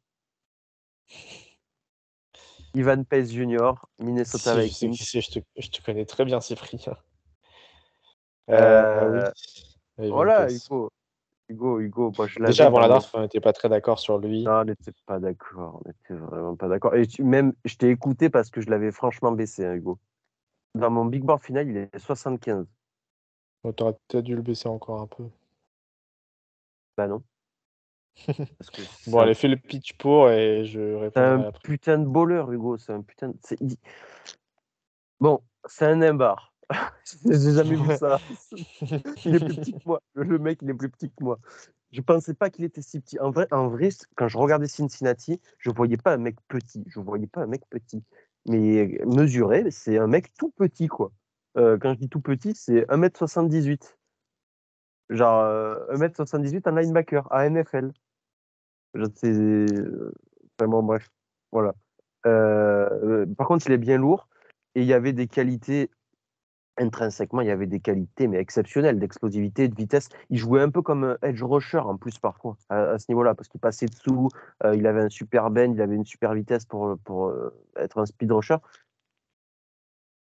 [2.73, 6.95] Ivan Pace Jr., Minnesota Si, je sais je te, je te connais très bien, Cyprien.
[8.49, 9.31] Euh, Euh,
[9.97, 10.05] oui.
[10.05, 10.65] Ivan Voilà, Pace.
[10.65, 10.91] Hugo.
[11.49, 14.19] Hugo, Hugo, moi, je l'avais Déjà avant la draft, on n'était pas très d'accord sur
[14.19, 14.43] lui.
[14.43, 15.81] Non, on n'était pas d'accord.
[15.83, 16.93] On n'était vraiment pas d'accord.
[16.95, 19.99] Et tu- même, je t'ai écouté parce que je l'avais franchement baissé, hein, Hugo.
[20.75, 22.67] Dans mon big board final, il est 75.
[23.63, 25.25] On aurait peut-être dû le baisser encore un peu.
[26.97, 27.23] Bah non.
[28.25, 31.41] Parce que c'est Bon, un- allez, fais le pitch pour et je c'est répondrai un
[31.43, 31.61] après.
[31.63, 32.77] putain de bowler, Hugo.
[32.77, 33.35] C'est un putain de...
[33.43, 33.77] c'est- il-
[35.19, 36.53] Bon, c'est un nimbar.
[37.25, 38.21] J'ai jamais vu ça.
[39.25, 40.01] Il est plus petit que moi.
[40.13, 41.39] Le, le mec, il est plus petit que moi.
[41.91, 43.19] Je pensais pas qu'il était si petit.
[43.19, 46.83] En vrai, en vrai, quand je regardais Cincinnati, je voyais pas un mec petit.
[46.87, 48.03] Je voyais pas un mec petit.
[48.47, 51.11] Mais mesuré, c'est un mec tout petit, quoi.
[51.59, 53.95] Euh, quand je dis tout petit, c'est 1m78.
[55.09, 57.91] Genre euh, 1m78 en linebacker à NFL.
[59.15, 60.13] C'est euh,
[60.57, 61.09] vraiment bref.
[61.51, 61.73] Voilà.
[62.25, 64.27] Euh, euh, par contre, il est bien lourd
[64.75, 65.89] et il y avait des qualités
[66.77, 70.09] intrinsèquement, il y avait des qualités mais exceptionnelles d'explosivité, de vitesse.
[70.29, 73.49] Il jouait un peu comme un edge rusher en plus parfois à, ce niveau-là parce
[73.49, 74.29] qu'il passait dessous,
[74.63, 77.99] euh, il avait un super bend, il avait une super vitesse pour, pour euh, être
[77.99, 78.57] un speed rusher.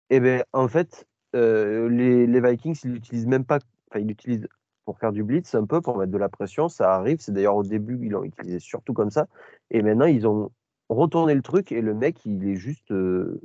[0.09, 3.59] Et bien en fait, euh, les, Vikings, ils l'utilisent même pas,
[3.91, 4.47] enfin ils l'utilisent
[4.85, 7.19] pour faire du blitz un peu, pour mettre de la pression, ça arrive.
[7.21, 9.27] C'est d'ailleurs au début, ils l'ont utilisé surtout comme ça.
[9.71, 10.53] Et maintenant, ils ont
[10.89, 13.41] retourné le truc et le mec, il est juste, euh,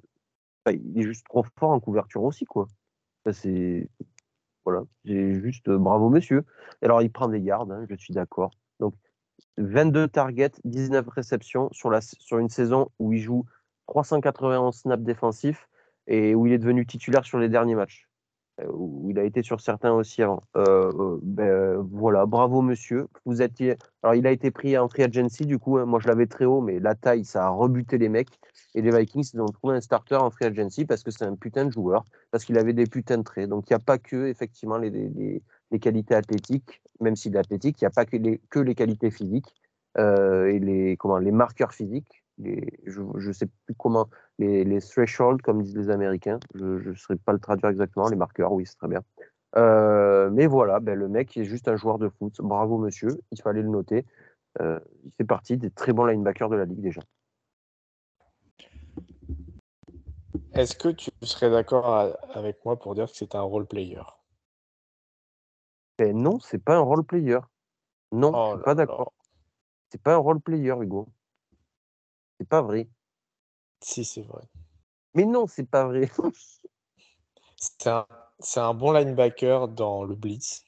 [0.70, 2.68] il est juste trop fort en couverture aussi, quoi.
[3.32, 3.90] C'est.
[4.64, 6.46] Voilà, j'ai juste euh, bravo monsieur.
[6.84, 8.52] Alors, il prend des yards, hein, je suis d'accord.
[8.80, 8.94] Donc,
[9.58, 13.46] 22 targets, 19 réceptions sur, la, sur une saison où il joue
[13.88, 15.68] 391 snaps défensifs
[16.08, 18.08] et où il est devenu titulaire sur les derniers matchs.
[18.60, 20.44] Euh, Où il a été sur certains aussi avant.
[20.56, 23.08] Euh, euh, ben, voilà, bravo monsieur.
[23.26, 23.78] Vous étiez.
[24.04, 25.78] Alors, il a été pris en free agency, du coup.
[25.78, 25.86] hein.
[25.86, 28.40] moi, je l'avais très haut, mais la taille, ça a rebuté les mecs.
[28.76, 31.36] Et les Vikings, ils ont trouvé un starter en free agency parce que c'est un
[31.36, 33.50] putain de joueur, parce qu'il avait des putains de traits.
[33.50, 35.42] Donc, il n'y a pas que, effectivement, les,
[35.80, 39.54] qualités athlétiques, même s'il est athlétique, il n'y a pas que les, qualités physiques
[39.98, 42.21] et les, comment, les marqueurs physiques.
[42.42, 46.40] Les, je ne sais plus comment, les, les thresholds, comme disent les Américains.
[46.56, 48.10] Je ne saurais pas le traduire exactement.
[48.10, 49.02] Les marqueurs, oui, c'est très bien.
[49.58, 52.36] Euh, mais voilà, ben, le mec est juste un joueur de foot.
[52.40, 53.10] Bravo, monsieur.
[53.32, 54.06] Il fallait le noter.
[54.60, 57.02] Euh, il fait partie des très bons linebackers de la ligue déjà.
[60.54, 64.02] Est-ce que tu serais d'accord avec moi pour dire que c'est un role player?
[66.00, 67.40] Et non, c'est pas un role player.
[68.12, 69.14] Non, Oh je suis pas d'accord.
[69.90, 71.08] C'est pas un role player, Hugo.
[72.42, 72.90] C'est pas vrai.
[73.84, 74.42] Si, c'est vrai.
[75.14, 76.10] Mais non, c'est pas vrai.
[77.60, 80.66] C'est un, bon linebacker dans le blitz.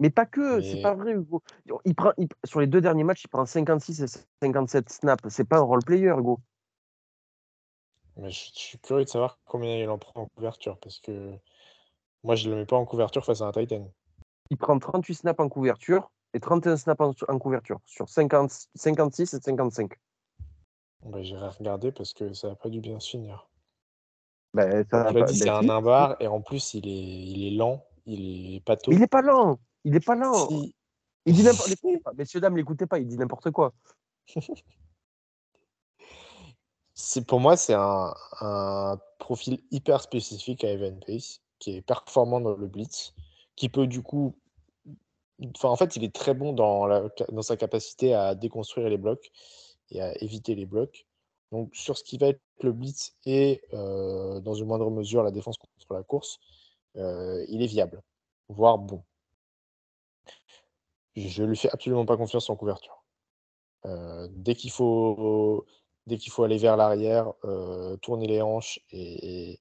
[0.00, 1.44] Mais pas que, c'est pas vrai, Hugo.
[1.84, 4.08] Il prend, il- sur les deux derniers matchs, il prend 56 et
[4.42, 5.28] 57 snaps.
[5.28, 6.40] C'est pas un role player, Hugo.
[8.16, 11.38] Mais je, je suis curieux de savoir combien il en prend en couverture parce que
[12.24, 13.88] moi, je le mets pas en couverture face à un Titan.
[14.50, 19.32] Il prend 38 snaps en couverture et 31 snaps en, en couverture sur 50, 56
[19.34, 19.92] et 55.
[21.06, 23.48] Bah, J'irai regarder parce que ça n'a pas dû bien se finir.
[24.54, 25.66] Ça pas- dit, ben, c'est un si.
[25.68, 28.90] nimbar et en plus, il est, il est lent, il est pâteau.
[28.92, 29.58] Il est pas lent.
[29.84, 30.48] Il est pas lent.
[30.48, 30.74] Si,
[31.26, 32.12] Il dit n'importe pas.
[32.14, 32.98] Messieurs, dames, l'écoutez pas.
[32.98, 33.72] Il dit n'importe quoi.
[36.94, 42.40] c'est pour moi, c'est un, un profil hyper spécifique à Evan Pace qui est performant
[42.40, 43.14] dans le blitz,
[43.54, 44.34] qui peut du coup.
[45.54, 48.96] Enfin, en fait, il est très bon dans, la, dans sa capacité à déconstruire les
[48.96, 49.30] blocs
[49.90, 51.06] et à éviter les blocs.
[51.52, 55.30] Donc, sur ce qui va être le blitz et euh, dans une moindre mesure la
[55.30, 56.38] défense contre la course,
[56.96, 58.02] euh, il est viable,
[58.48, 59.02] voire bon.
[61.14, 63.04] Je lui fais absolument pas confiance en couverture.
[63.86, 65.64] Euh, dès qu'il faut,
[66.38, 67.32] aller vers l'arrière,
[68.02, 69.60] tourner les hanches et,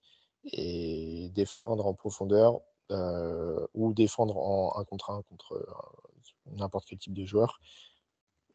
[1.33, 2.61] défendre en profondeur
[3.73, 5.65] ou défendre en un contre un contre
[6.45, 7.59] n'importe quel type de joueur,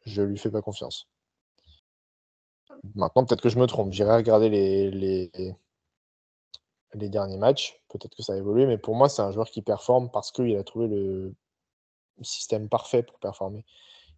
[0.05, 1.07] je lui fais pas confiance.
[2.95, 3.91] Maintenant, peut-être que je me trompe.
[3.91, 5.31] J'irai regarder les, les,
[6.93, 7.81] les derniers matchs.
[7.89, 10.55] Peut-être que ça a évolué, mais pour moi, c'est un joueur qui performe parce qu'il
[10.55, 11.33] a trouvé le
[12.21, 13.65] système parfait pour performer.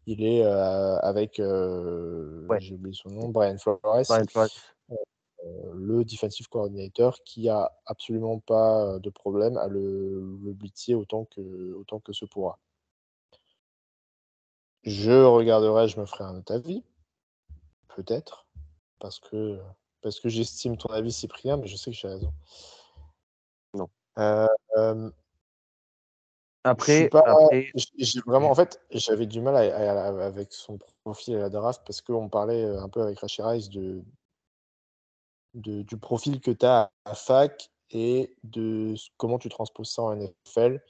[0.05, 2.59] Il est euh, avec, euh, Ouais.
[2.59, 4.49] j'ai oublié son nom, Brian Flores, Brian Flores.
[4.91, 11.25] euh, le defensive coordinator, qui a absolument pas de problème à le, le blitzer autant
[11.25, 12.59] que, autant que ce pourra.
[14.83, 16.83] Je regarderai, je me ferai un autre avis,
[17.95, 18.45] peut-être,
[19.03, 19.59] parce que,
[20.01, 22.33] parce que j'estime ton avis, Cyprien, mais je sais que j'ai raison.
[23.73, 23.89] Non.
[24.17, 25.11] Euh, euh,
[26.63, 30.53] Après, pas- après J- J'ai vraiment, en fait, j'avais du mal à- à- à- avec
[30.53, 34.01] son profil à la draft parce qu'on parlait euh, un peu avec Rachid Rice de,
[35.55, 40.13] de- du profil que tu as à fac et de comment tu transposes ça en
[40.17, 40.81] NFL.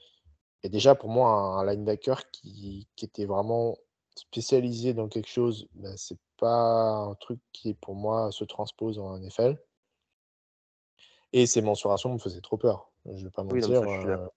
[0.62, 3.76] Et déjà, pour moi, un, un linebacker qui, qui était vraiment
[4.16, 9.16] spécialisé dans quelque chose, ben, c'est pas un truc qui, pour moi, se transpose en
[9.18, 9.58] NFL.
[11.32, 12.92] Et ses mensurations me faisaient trop peur.
[13.06, 13.82] Je vais pas Oui, mentir.
[13.82, 14.28] euh,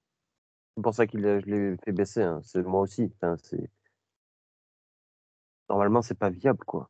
[0.76, 2.22] c'est pour ça qu'il a- je l'ai fait baisser.
[2.22, 2.40] hein.
[2.44, 3.12] C'est moi aussi.
[3.16, 3.70] Enfin, c'est
[5.68, 6.88] normalement c'est pas viable quoi.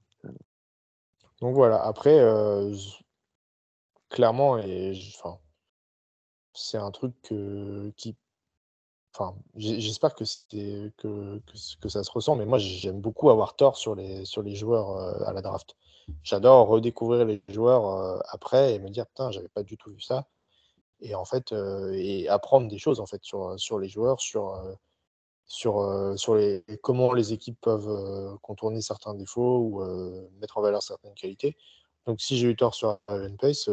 [1.40, 2.74] Donc voilà, après, euh,
[4.10, 5.38] clairement, et enfin,
[6.54, 8.16] c'est un truc que- qui.
[9.18, 10.24] Enfin, j'espère que,
[10.98, 11.40] que,
[11.80, 14.90] que, ça se ressent, mais moi j'aime beaucoup avoir tort sur les, sur les joueurs
[14.90, 15.74] euh, à la draft.
[16.22, 20.02] J'adore redécouvrir les joueurs euh, après et me dire, putain, j'avais pas du tout vu
[20.02, 20.26] ça.
[21.00, 24.62] Et en fait, euh, et apprendre des choses en fait sur, sur les joueurs, sur,
[25.46, 29.82] sur, sur les, comment les équipes peuvent contourner certains défauts ou
[30.40, 31.56] mettre en valeur certaines qualités.
[32.06, 33.70] Donc si j'ai eu tort sur Evan Pace,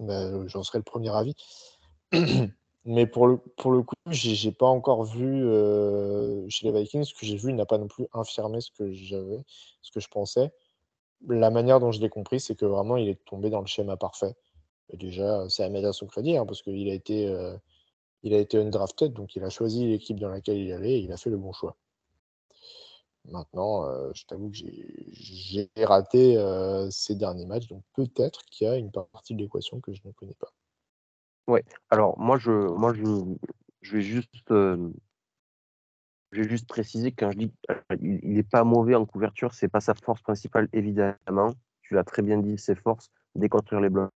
[0.00, 1.34] bah, j'en serais le premier avis.
[2.84, 3.94] Mais pour le, pour le coup,
[4.58, 8.06] pas encore vu euh, chez les Vikings, ce que j'ai vu n'a pas non plus
[8.12, 9.44] infirmé ce que j'avais,
[9.82, 10.52] ce que je pensais.
[11.28, 13.96] La manière dont je l'ai compris, c'est que vraiment il est tombé dans le schéma
[13.96, 14.34] parfait.
[14.90, 17.56] Et déjà, c'est à mettre à son crédit, hein, parce qu'il a été, euh,
[18.24, 21.16] a été undrafted, donc il a choisi l'équipe dans laquelle il allait et il a
[21.16, 21.76] fait le bon choix.
[23.26, 26.36] Maintenant, euh, je t'avoue que j'ai raté
[26.90, 30.12] ces derniers matchs, donc peut-être qu'il y a une partie de l'équation que je ne
[30.12, 30.52] connais pas.
[31.90, 33.02] Alors, moi, je, moi, je,
[33.82, 34.90] je vais juste, euh,
[36.30, 37.52] je vais juste préciser que quand je dis
[37.90, 41.54] qu'il n'est pas mauvais en couverture, c'est pas sa force principale, évidemment.
[41.82, 44.10] Tu l'as très bien dit, ses forces, déconstruire les blocs,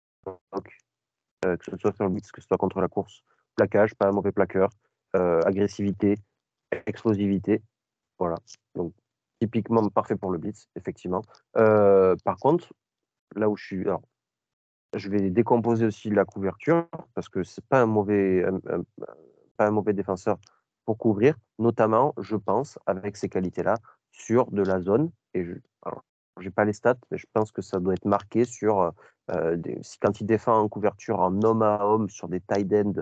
[1.45, 3.23] euh, que ce soit sur le blitz, que ce soit contre la course,
[3.57, 4.71] plaquage, pas un mauvais plaqueur,
[5.15, 6.17] euh, agressivité,
[6.87, 7.63] explosivité.
[8.19, 8.37] Voilà.
[8.75, 8.95] Donc,
[9.41, 11.23] typiquement parfait pour le blitz, effectivement.
[11.59, 12.73] Euh, par contre,
[13.35, 13.85] là où je suis.
[14.95, 18.45] Je vais décomposer aussi la couverture parce que c'est pas un mauvais,
[19.57, 20.39] pas un mauvais défenseur
[20.85, 23.77] pour couvrir, notamment, je pense, avec ces qualités-là,
[24.13, 25.11] sur de la zone.
[25.35, 26.05] Et je, alors,
[26.41, 28.93] j'ai pas les stats, mais je pense que ça doit être marqué sur
[29.31, 32.73] euh, des- si quand il défend en couverture en homme à homme sur des tight
[32.73, 32.93] ends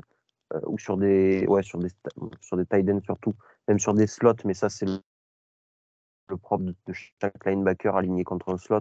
[0.55, 1.91] euh, ou sur des, ouais, sur des,
[2.41, 3.35] sur des tight ends surtout,
[3.69, 4.99] même sur des slots, mais ça c'est le,
[6.39, 8.81] propre de chaque linebacker aligné contre un slot.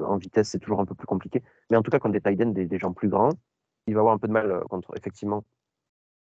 [0.00, 1.42] En vitesse, c'est toujours un peu plus compliqué.
[1.70, 3.32] Mais en tout cas, contre des tight ends, des, gens plus grands,
[3.86, 5.44] il va avoir un peu de mal euh, contre, effectivement,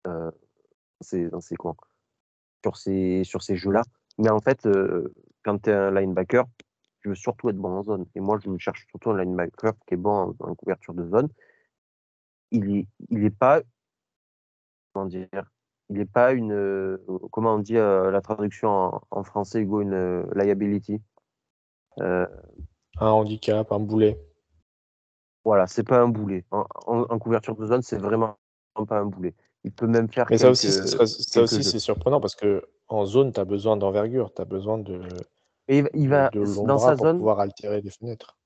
[0.07, 0.31] euh,
[1.31, 1.55] dans ces,
[2.63, 3.83] sur ces, sur ces jeux-là.
[4.17, 6.45] Mais en fait, euh, quand tu es un linebacker,
[7.01, 8.05] tu veux surtout être bon en zone.
[8.15, 11.29] Et moi, je me cherche surtout un linebacker qui est bon en, couverture de zone.
[12.51, 13.61] Il n'est il est pas,
[14.93, 15.27] comment dire,
[15.89, 16.97] il n'est pas une, euh,
[17.31, 21.01] comment on dit la traduction en, en français, Hugo, une liability.
[22.99, 24.19] Un handicap, un boulet.
[25.45, 26.45] Voilà, c'est pas un boulet.
[26.51, 28.37] En, en- en couverture de zone, c'est vraiment
[28.87, 29.33] pas un boulet.
[29.63, 32.35] Il peut même faire Mais ça aussi, quelques- ce serait- ça aussi c'est surprenant parce
[32.35, 35.01] que en zone, tu as besoin d'envergure, tu as besoin de,
[35.67, 37.17] Et il va- de dans sa pour zone.
[37.17, 38.37] pouvoir altérer les fenêtres.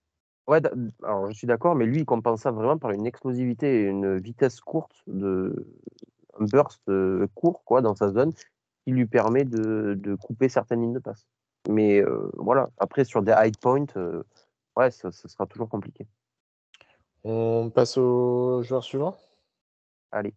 [0.48, 0.62] Ouais,
[1.04, 4.18] alors je suis d'accord, mais lui, il compense ça vraiment par une explosivité et une
[4.18, 5.66] vitesse courte, de,
[6.40, 8.34] un burst euh, court quoi, dans sa zone,
[8.84, 11.26] qui lui permet de, de couper certaines lignes de passe.
[11.70, 14.24] Mais euh, voilà, après, sur des high points, euh,
[14.76, 16.08] ouais, ça, ça sera toujours compliqué.
[17.24, 19.18] On passe au joueur suivant?
[20.12, 20.34] Allez,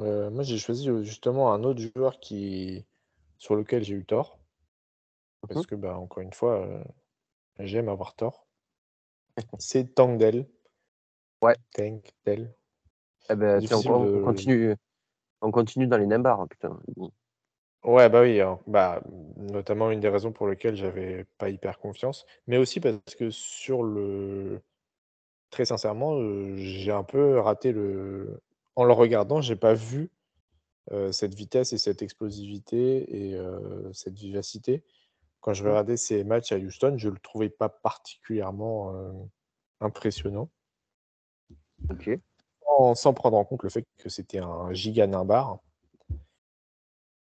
[0.00, 2.86] Euh, moi, j'ai choisi euh, justement un autre joueur qui,
[3.38, 4.38] sur lequel j'ai eu tort.
[5.48, 5.66] Parce Mhm.
[5.66, 6.84] que, bah, encore une fois, euh,
[7.58, 8.46] j'aime avoir tort.
[9.58, 10.48] C'est Tangdell.
[11.42, 11.54] Ouais.
[11.72, 12.54] Tangdell.
[13.30, 14.74] eh ben, on, continue,
[15.40, 16.78] on continue dans les numbers, putain.
[17.84, 18.58] Ouais, bah oui, hein.
[18.66, 19.02] bah,
[19.36, 23.82] notamment une des raisons pour lesquelles j'avais pas hyper confiance, mais aussi parce que sur
[23.84, 24.60] le,
[25.50, 26.18] très sincèrement,
[26.56, 28.42] j'ai un peu raté le,
[28.76, 30.10] en le regardant, j'ai pas vu
[31.12, 33.38] cette vitesse et cette explosivité et
[33.92, 34.84] cette vivacité.
[35.40, 35.70] Quand je Mhm.
[35.70, 38.94] regardais ces matchs à Houston, je le trouvais pas particulièrement
[39.80, 40.50] impressionnant,
[41.90, 42.20] Ok.
[42.64, 45.58] sans, sans prendre en compte le fait que c'était un giga nimbar.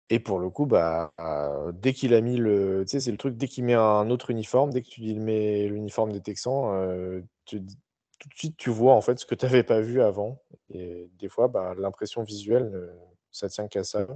[0.09, 2.83] Et pour le coup, bah, euh, dès qu'il a mis le.
[2.85, 5.67] Tu sais, c'est le truc, dès qu'il met un autre uniforme, dès que tu mets
[5.67, 9.63] l'uniforme des Texans, euh, tout de suite, tu vois en fait ce que tu n'avais
[9.63, 10.41] pas vu avant.
[10.73, 12.91] Et des fois, bah, l'impression visuelle, euh,
[13.31, 14.07] ça tient qu'à ça.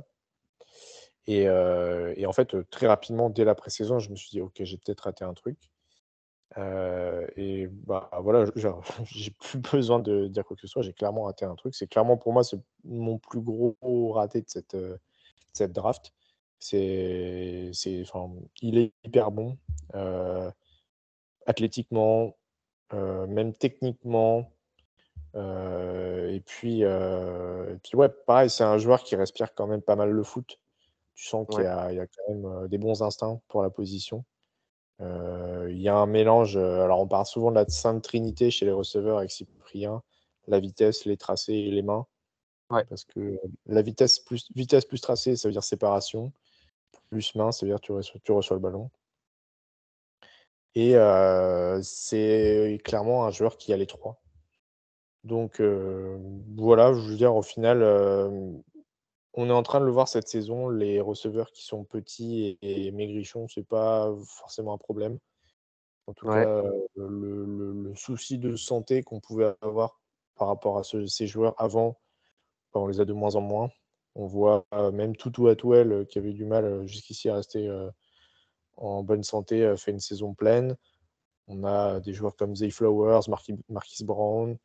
[1.27, 4.77] Et, et en fait, très rapidement, dès la pré-saison, je me suis dit, OK, j'ai
[4.77, 5.57] peut-être raté un truc.
[7.37, 8.45] Et bah voilà,
[9.05, 11.75] j'ai plus besoin de dire quoi que ce soit, j'ai clairement raté un truc.
[11.75, 13.77] C'est clairement pour moi, c'est mon plus gros
[14.11, 14.75] raté de cette,
[15.53, 16.13] cette draft.
[16.59, 18.31] C'est, c'est, enfin,
[18.61, 19.57] il est hyper bon,
[19.95, 20.49] euh,
[21.45, 22.37] athlétiquement,
[22.93, 24.51] euh, même techniquement.
[25.35, 29.95] euh, et puis, et puis ouais, pareil, c'est un joueur qui respire quand même pas
[29.95, 30.59] mal le foot.
[31.15, 33.69] Tu sens qu'il y a, il y a quand même des bons instincts pour la
[33.69, 34.25] position.
[34.99, 36.57] Il y a un mélange.
[36.57, 40.01] alors, on parle souvent de la Sainte Trinité chez les receveurs avec Cyprien
[40.47, 42.05] la vitesse, les tracés et les mains.
[42.73, 42.85] Ouais.
[42.85, 46.31] Parce que la vitesse plus, vitesse plus tracé, ça veut dire séparation.
[47.09, 48.89] Plus main, ça veut dire tu reçois, tu reçois le ballon.
[50.75, 54.19] Et euh, c'est clairement un joueur qui a les trois.
[55.23, 56.17] Donc euh,
[56.57, 58.51] voilà, je veux dire, au final, euh,
[59.35, 60.69] on est en train de le voir cette saison.
[60.69, 65.19] Les receveurs qui sont petits et, et maigrichons, c'est pas forcément un problème.
[66.07, 66.43] En tout Ouais.
[66.43, 70.01] cas, euh, le, le- le souci de santé qu'on pouvait avoir
[70.35, 71.97] par rapport à ce- ces joueurs avant,
[72.79, 73.69] on les a de moins en moins.
[74.15, 77.69] On voit euh, même Tutu Atwell euh, qui avait du mal euh, jusqu'ici à rester
[78.77, 80.75] en bonne santé, fait une saison pleine.
[81.47, 83.21] On a des joueurs comme Zay Flowers,
[83.69, 84.57] Marquis, Brown,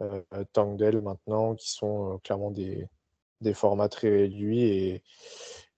[0.00, 2.88] euh, Tangdell maintenant, qui sont clairement des,
[3.40, 5.00] des formats très réduits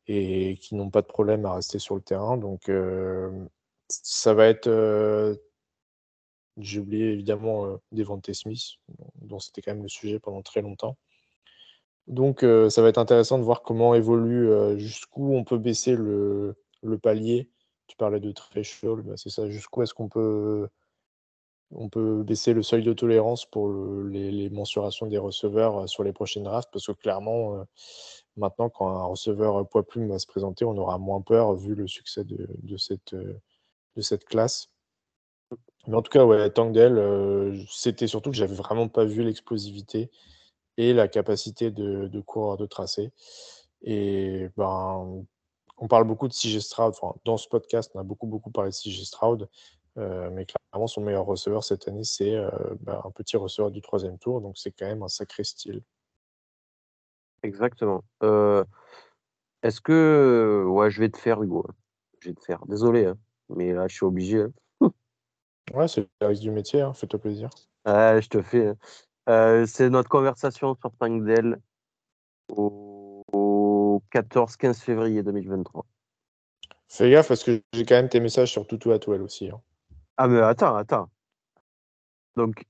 [0.07, 2.37] et, qui n'ont pas de problème à rester sur le terrain.
[2.37, 2.71] Donc
[3.89, 5.39] ça va être
[6.59, 8.77] j'ai oublié évidemment Devante Smith,
[9.17, 10.97] dont c'était quand même le sujet pendant très longtemps.
[12.07, 15.97] Donc euh, ça va être intéressant de voir comment évolue, euh, jusqu'où on peut baisser
[15.97, 16.55] le,
[17.03, 17.51] palier.
[17.87, 20.69] Tu parlais de threshold, bah, c'est ça, jusqu'où est-ce qu'on peut,
[21.71, 26.05] on peut baisser le seuil de tolérance pour le- les, mensurations des receveurs euh, sur
[26.05, 27.65] les prochaines drafts, parce que clairement,
[28.37, 31.87] maintenant, quand un receveur poids plume va se présenter, on aura moins peur vu le
[31.89, 34.71] succès de, cette, de cette classe.
[35.87, 40.11] Mais en tout cas, ouais, Tangdell, c'était surtout que j'avais vraiment pas vu l'explosivité
[40.77, 43.13] et la capacité de, de coureur de tracé.
[43.83, 45.25] Et ben,
[45.79, 46.95] on parle beaucoup de CJ Stroud.
[47.01, 49.49] Enfin, dans ce podcast, on a beaucoup, beaucoup parlé de CJ Stroud.
[49.99, 52.51] euh, mais clairement, son meilleur receveur cette année, c'est euh,
[52.81, 54.41] ben, un petit receveur du troisième tour.
[54.41, 55.83] Donc, c'est quand même un sacré style.
[57.43, 58.03] Exactement.
[58.23, 58.65] Euh,
[59.63, 60.65] Est-ce que.
[60.67, 61.65] Ouais, je vais te faire, Hugo.
[61.69, 61.75] hein.
[62.21, 62.65] Je vais te faire.
[62.67, 63.19] Désolé, hein,
[63.51, 64.41] mais là, je suis obligé.
[64.81, 64.91] hein.
[65.73, 66.81] Ouais, c'est le risque du métier.
[66.81, 67.51] hein, Fais-toi plaisir.
[67.87, 68.73] Ouais, je te fais.
[69.29, 71.59] Euh, c'est notre conversation sur Tangdell
[72.51, 75.87] au, au 14-15 février 2023.
[76.89, 79.49] Fais gaffe parce que j'ai quand même tes messages sur Tutu Atwell aussi.
[79.49, 79.61] hein.
[80.17, 81.11] Ah, mais attends, attends.
[82.37, 82.65] Donc,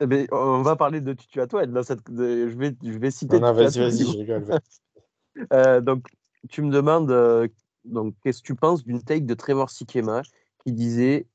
[0.00, 1.40] eh ben, on va parler de Tutu.
[1.46, 2.10] Dans cette...
[2.10, 3.38] de- je, vais, je vais citer.
[3.38, 4.60] Non, non, vas-y, vas-y, je rigole.
[5.52, 6.08] Euh, donc,
[6.50, 7.46] tu me demandes euh,
[7.84, 10.22] donc qu'est-ce que tu penses d'une take de Trevor Sikema
[10.58, 11.28] qui disait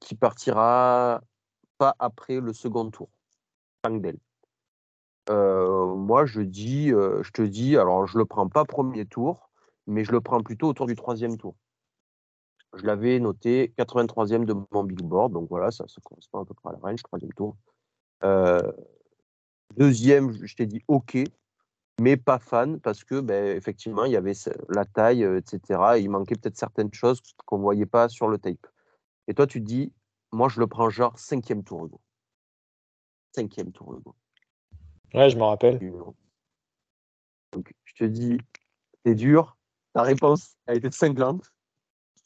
[0.00, 1.20] qu'il partira
[1.78, 3.08] pas après le second tour?
[5.30, 9.50] Euh, moi, je dis, euh, je te dis, alors je le prends pas premier tour,
[9.86, 11.54] mais je le prends plutôt autour du troisième tour.
[12.74, 16.70] Je l'avais noté 83e de mon billboard, donc voilà, ça, ça correspond à peu près
[16.70, 17.56] à la range, troisième tour.
[18.24, 18.72] Euh,
[19.76, 21.16] deuxième, je t'ai dit OK,
[22.00, 24.34] mais pas fan parce que ben, effectivement il y avait
[24.68, 25.96] la taille, etc.
[25.96, 28.66] Et il manquait peut-être certaines choses qu'on voyait pas sur le tape.
[29.28, 29.92] Et toi, tu te dis,
[30.32, 32.00] moi je le prends genre cinquième tour, Hugo.
[33.38, 34.16] Cinquième tour, Hugo.
[35.14, 35.78] Ouais, je m'en rappelle.
[37.52, 38.36] Donc je te dis,
[39.06, 39.56] c'est dur.
[39.94, 41.52] Ta réponse a été cinglante.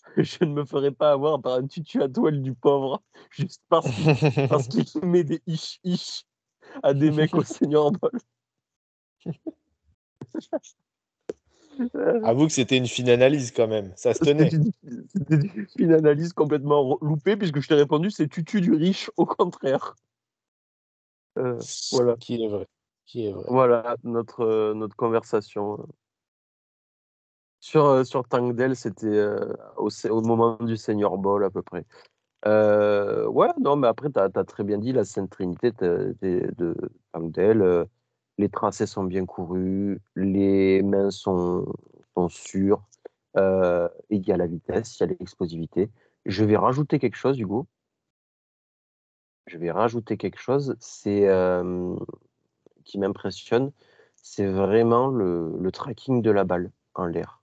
[0.17, 3.91] Je ne me ferai pas avoir par un tutu à toile du pauvre juste parce
[3.91, 6.25] qu'il parce qu'il met des ish ish
[6.83, 8.11] à des mecs au senior ball.
[12.25, 13.93] Avoue que c'était une fine analyse quand même.
[13.97, 14.49] Ça se tenait.
[14.51, 19.27] C'était une- une analyse complètement loupée puisque je t'ai répondu c'est tutu du riche au
[19.27, 19.95] contraire.
[21.39, 21.59] Euh,
[21.93, 22.17] voilà.
[22.17, 22.67] Qui est vrai.
[23.07, 23.45] Qui est vrai.
[23.49, 25.75] Voilà notre, euh, notre conversation.
[25.81, 25.87] euh.
[27.61, 31.85] Sur, euh, sur Tangdell, c'était euh, au, moment du Senior Ball à peu près.
[32.45, 36.75] Ouais, non, mais après, tu as, très bien dit la Sainte Trinité de, de, de
[37.13, 37.87] Tangdell.
[38.39, 41.73] les tracés sont bien courus, les mains sont,
[42.17, 42.83] sont sûres,
[43.37, 45.89] et il y a la vitesse, il y a l'explosivité.
[46.27, 47.69] Je vais rajouter quelque chose, Hugo.
[49.53, 51.95] Je vais rajouter quelque chose, c'est euh,
[52.85, 53.71] qui m'impressionne,
[54.17, 57.43] c'est vraiment le, le tracking de la balle en l'air.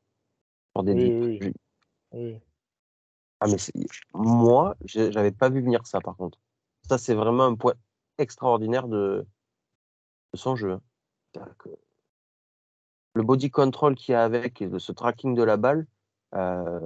[0.76, 1.28] Sur des Oui, dips.
[1.28, 2.40] oui, Je- Oui.
[3.42, 3.58] Ah, mais
[4.16, 6.40] moi, j'avais pas vu venir ça par contre.
[6.90, 7.76] Ça, c'est vraiment un point
[8.18, 9.24] extraordinaire de,
[10.34, 10.72] de son jeu.
[10.72, 10.82] hein.
[13.14, 15.86] Le body control qu'il y a avec et de ce tracking de la balle,
[16.34, 16.80] euh,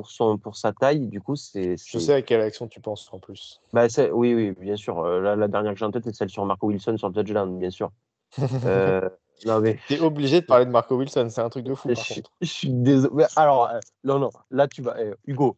[0.00, 1.76] pour, son, pour sa taille, du coup, c'est.
[1.76, 3.60] Je sais à quelle action tu penses en plus.
[3.74, 4.98] Bah, c'est- oui, oui, bien sûr.
[5.00, 7.14] Euh, la, la dernière que j'ai en tête, c'est celle sur Marco Wilson sur le
[7.14, 7.90] touchdown, bien sûr.
[8.64, 9.08] Euh,
[9.44, 11.94] non, mais T'es obligé de parler de Marco Wilson, c'est un truc de fou je,
[11.94, 12.30] par suis- contre.
[12.40, 13.26] je suis désolé.
[13.36, 14.96] Alors, euh, non, non, là, tu vas.
[15.02, 15.56] eh, Hugo,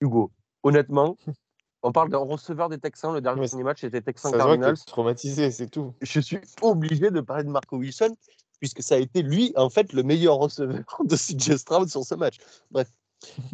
[0.00, 0.30] Hugo,
[0.64, 1.16] honnêtement,
[1.82, 3.12] on parle d'un receveur des Texans.
[3.14, 4.84] Le dernier match, c'était Ça Texans se voit que Cardinals.
[4.86, 5.94] traumatisé, c'est tout.
[6.02, 8.14] Je suis obligé de parler de Marco Wilson,
[8.60, 12.14] puisque ça a été lui, en fait, le meilleur receveur de CJ Stroud sur ce
[12.14, 12.38] match.
[12.70, 12.88] Bref.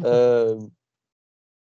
[0.03, 0.59] Euh,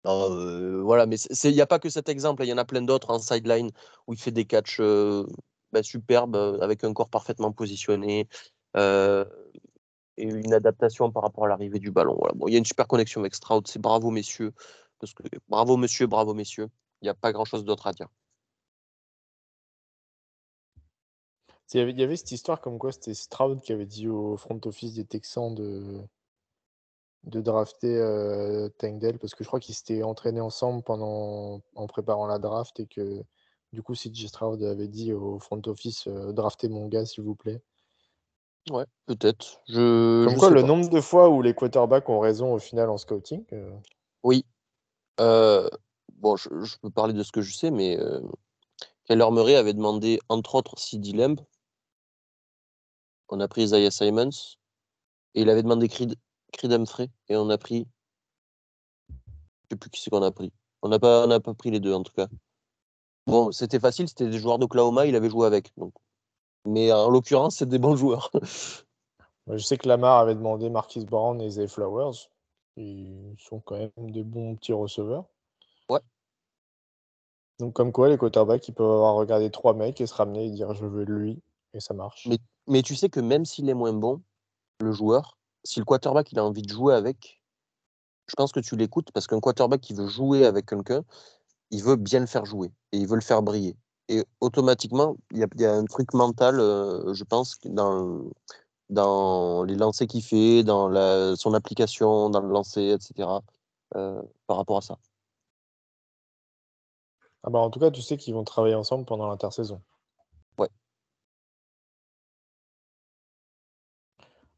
[0.07, 2.83] euh, voilà, mais il n'y a pas que cet exemple, il y en a plein
[2.83, 3.71] d'autres en sideline
[4.07, 5.27] où il fait des catchs euh,
[5.73, 8.29] bah, superbes avec un corps parfaitement positionné
[8.75, 12.17] et une adaptation par rapport à l'arrivée du ballon.
[12.19, 12.35] Voilà.
[12.47, 14.53] Il y a une super connexion avec Stroud, c'est bravo messieurs,
[14.99, 16.69] parce que bravo monsieur, bravo messieurs,
[17.03, 18.09] il n'y a pas grand chose d'autre à dire.
[21.73, 24.95] Il y avait cette histoire comme quoi c'était Stroud qui avait dit au front office
[24.95, 26.03] des Texans de,
[27.25, 32.27] de drafter euh, Tangdell parce que je crois qu'ils s'étaient entraînés ensemble pendant en préparant
[32.27, 33.23] la draft et que
[33.73, 37.35] du coup CJ Stroud avait dit au front office euh, draftez mon gars s'il vous
[37.35, 37.63] plaît.
[38.71, 39.61] Ouais, peut-être.
[39.69, 40.67] Je, Comme je quoi sais le pas.
[40.67, 43.45] nombre de fois où les quarterbacks ont raison au final en scouting.
[43.53, 43.71] euh,
[44.23, 44.45] Oui.
[45.19, 45.69] Euh,
[46.15, 47.99] bon, je, je peux parler de ce que je sais, mais
[49.05, 51.41] Kyler Murray avait demandé, entre autres, CD Lamb.
[53.29, 54.31] On a pris Isaiah Simons.
[55.35, 56.15] Et il avait demandé Creed,
[56.51, 57.11] Creed Humphrey.
[57.29, 57.87] Et on a pris.
[59.09, 59.15] Je
[59.71, 60.53] sais plus qui c'est qu'on a pris.
[60.83, 62.29] On n'a pas, on n'a pas pris les deux, en tout cas.
[63.27, 65.73] Bon, c'était facile, c'était des joueurs d'Oklahoma, il avait joué avec.
[65.77, 65.93] Donc.
[66.67, 68.31] Mais en l'occurrence, c'est des bons joueurs.
[69.49, 72.29] Je sais que Lamar avait demandé Marquis Brown et Zay Flowers.
[72.77, 75.25] Ils sont quand même des bons petits receveurs.
[75.89, 76.01] Ouais.
[77.59, 80.51] Donc, comme quoi, les quarterbacks, ils peuvent avoir regardé trois mecs et se ramener et
[80.51, 81.43] dire je veux lui.
[81.75, 82.27] Et ça marche.
[82.27, 84.23] Mais, mais tu sais que même s'il est moins bon,
[84.81, 87.41] le joueur, si le quarterback il a envie de jouer avec,
[88.27, 91.03] je pense que tu l'écoutes parce qu'un quarterback qui veut jouer avec quelqu'un,
[91.71, 93.77] il veut bien le faire jouer et il veut le faire briller.
[94.09, 100.23] Et automatiquement, il y a, un truc mental, euh, je pense, dans, les lancers qu'il
[100.23, 103.29] fait, dans son application, dans le lancer, etc.
[103.97, 104.99] euh, par rapport à ça.
[107.43, 109.81] Ah bah, en tout cas, tu sais qu'ils vont travailler ensemble pendant l'intersaison.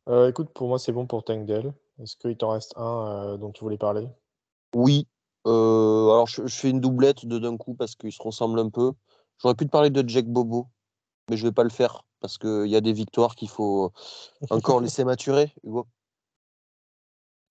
[0.08, 1.72] Euh, écoute, pour moi, c'est bon pour Tank Dell.
[2.00, 4.08] Est-ce qu'il t'en reste un euh, dont tu voulais parler?
[4.74, 5.06] Oui.
[5.46, 8.70] euh, alors, je, je fais une doublette de d'un coup parce qu'ils se ressemblent un
[8.70, 8.92] peu.
[9.38, 10.68] J'aurais pu te parler de Jack Bobo,
[11.28, 13.92] mais je vais pas le faire parce qu'il y a des victoires qu'il faut
[14.50, 15.86] encore laisser maturer, Hugo.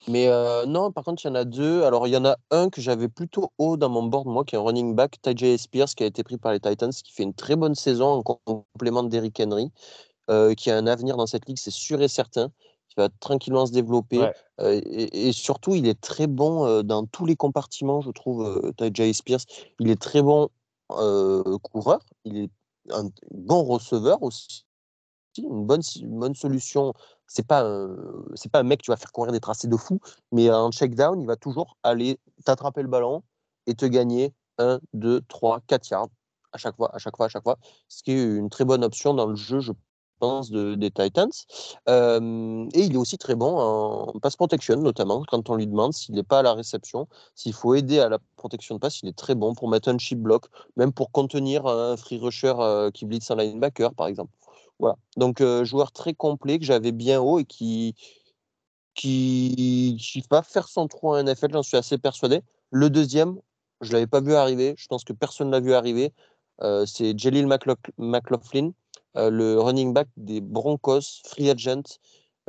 [0.08, 0.28] Mais
[0.68, 1.84] non, par contre, il y en a deux.
[1.84, 4.56] Alors, il y en a un que j'avais plutôt haut dans mon board, moi, qui
[4.56, 7.24] est un running back, Tajay Spears, qui a été pris par les Titans, qui fait
[7.24, 9.72] une très bonne saison en complément d'Eric Henry,
[10.32, 12.52] euh, qui a un avenir dans cette ligue, c'est sûr et certain,
[12.88, 14.20] qui va tranquillement se développer.
[14.20, 14.34] Ouais.
[14.62, 18.72] Euh, et, et surtout, il est très bon euh, dans tous les compartiments, je trouve,
[18.78, 19.42] Tajay Spears.
[19.80, 20.50] Il est très bon
[20.88, 22.50] coureur, il est
[22.90, 24.66] un bon receveur aussi,
[25.38, 26.94] une bonne, une bonne solution.
[27.28, 27.66] C'est pas,
[28.36, 30.02] c'est pas un mec que tu vas faire courir des tracés de fou,
[30.34, 33.24] mais en check down, il va toujours aller t'attraper le ballon
[33.68, 36.10] et te gagner 1, 2, 3, 4 yards
[36.52, 37.58] à chaque fois, à chaque fois, à chaque fois.
[37.88, 39.72] Ce qui est une très bonne option dans le jeu, je
[40.52, 41.30] de- des Titans.
[42.74, 46.16] Et il est aussi très bon en pass protection, notamment quand on lui demande s'il
[46.16, 49.18] n'est pas à la réception, s'il faut aider à la protection de passe, il est
[49.18, 50.46] très bon pour mettre un chip block,
[50.78, 54.32] même pour contenir un free rusher euh, qui blitz un linebacker, par exemple.
[54.80, 54.96] Voilà.
[55.18, 57.96] Donc, euh, joueur très complet que j'avais bien haut et qui
[58.94, 62.42] qui, qui va faire son trou en NFL, j'en suis assez persuadé.
[62.72, 63.40] Le deuxième,
[63.82, 66.14] je ne l'avais pas vu arriver, je pense que personne ne l'a vu arriver.
[66.62, 68.72] Euh, c'est McLaugh- McLaughlin,
[69.16, 72.00] le running back des Broncos, free agent.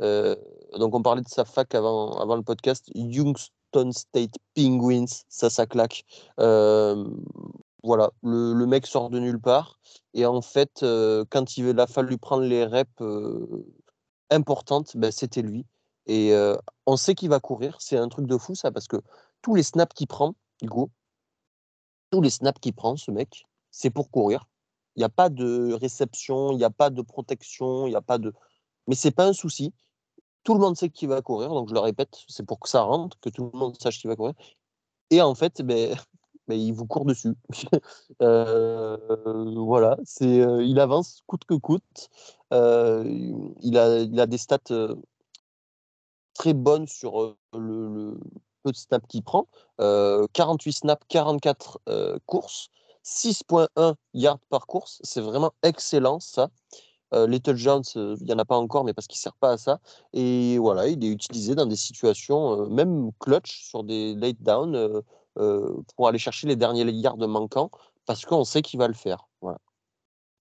[0.01, 0.35] Euh,
[0.77, 2.89] donc, on parlait de sa fac avant, avant le podcast.
[2.95, 6.03] Youngstown State Penguins, ça, ça claque.
[6.39, 7.05] Euh,
[7.83, 9.79] voilà, le, le mec sort de nulle part.
[10.13, 13.65] Et en fait, euh, quand il a fallu prendre les reps euh,
[14.29, 15.65] importantes, ben, c'était lui.
[16.05, 17.77] Et euh, on sait qu'il va courir.
[17.79, 18.97] C'est un truc de fou, ça, parce que
[19.41, 20.89] tous les snaps qu'il prend, Hugo,
[22.11, 24.47] tous les snaps qu'il prend, ce mec, c'est pour courir.
[24.95, 28.01] Il n'y a pas de réception, il n'y a pas de protection, il n'y a
[28.01, 28.33] pas de.
[28.87, 29.73] Mais c'est pas un souci.
[30.43, 32.81] Tout le monde sait qu'il va courir, donc je le répète, c'est pour que ça
[32.83, 34.33] rentre, que tout le monde sache qu'il va courir.
[35.11, 35.95] Et en fait, ben,
[36.47, 37.35] ben, il vous court dessus.
[38.21, 38.97] Euh,
[39.57, 42.09] voilà, c'est, euh, il avance coûte que coûte.
[42.53, 43.03] Euh,
[43.61, 44.59] il, a, il a des stats
[46.33, 48.19] très bonnes sur le, le
[48.63, 49.47] peu de snaps qu'il prend.
[49.81, 52.69] Euh, 48 snaps, 44 euh, courses,
[53.03, 54.99] 6.1 yards par course.
[55.03, 56.49] C'est vraiment excellent ça.
[57.13, 59.35] Euh, les touchdowns, euh, il n'y en a pas encore, mais parce qu'il ne sert
[59.35, 59.79] pas à ça.
[60.13, 64.75] Et voilà, il est utilisé dans des situations, euh, même clutch, sur des late down,
[64.75, 65.01] euh,
[65.37, 67.69] euh, pour aller chercher les derniers yards manquants,
[68.05, 69.27] parce qu'on sait qu'il va le faire.
[69.41, 69.59] Voilà.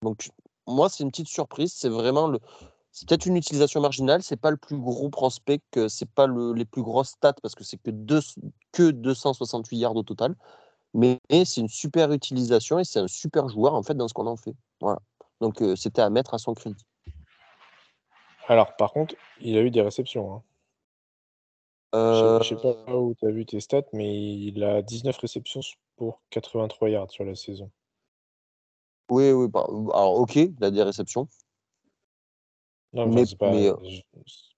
[0.02, 0.30] Donc,
[0.66, 1.72] moi, c'est une petite surprise.
[1.74, 2.38] C'est vraiment le.
[2.90, 6.52] C'est peut-être une utilisation marginale, c'est pas le plus gros prospect, que c'est pas le-
[6.52, 7.90] les plus grosses stats parce que c'est que,
[8.72, 10.36] que 268 yards au total,
[10.94, 14.26] mais c'est une super utilisation et c'est un super joueur en fait dans ce qu'on
[14.26, 14.54] en fait.
[14.80, 15.00] Voilà.
[15.40, 16.84] Donc euh, c'était à mettre à son crédit.
[18.48, 20.34] Alors, par contre, il a eu des réceptions.
[20.34, 20.42] hein.
[21.94, 25.16] Je Euh, sais- sais pas où tu as vu tes stats, mais il a 19
[25.18, 25.60] réceptions
[25.96, 27.70] pour 83 yards sur la saison.
[29.10, 31.28] oui, oui, bah, alors ok, il a des réceptions.
[32.94, 33.50] Non, Mais- c'est pas.
[33.50, 34.00] mais, euh, je-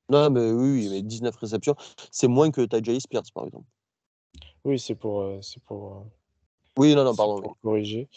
[0.08, 1.74] Non, mais oui, mais 19 réceptions,
[2.10, 3.66] c'est moins que Tajay Spears par exemple.
[4.64, 6.00] Oui, c'est pour, euh, c'est pour, euh,
[6.76, 7.40] Oui, non, non, pardon.
[7.40, 8.08] pour corriger.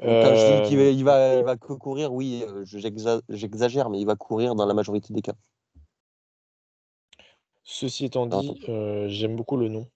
[0.00, 2.78] Quand je dis qu'il va, Euh, il va, il va que courir, oui, euh, je-
[2.78, 5.34] j'exa- j'exagère, mais il va courir dans la majorité des cas.
[7.64, 9.88] Ceci étant dit, euh, j'aime beaucoup le nom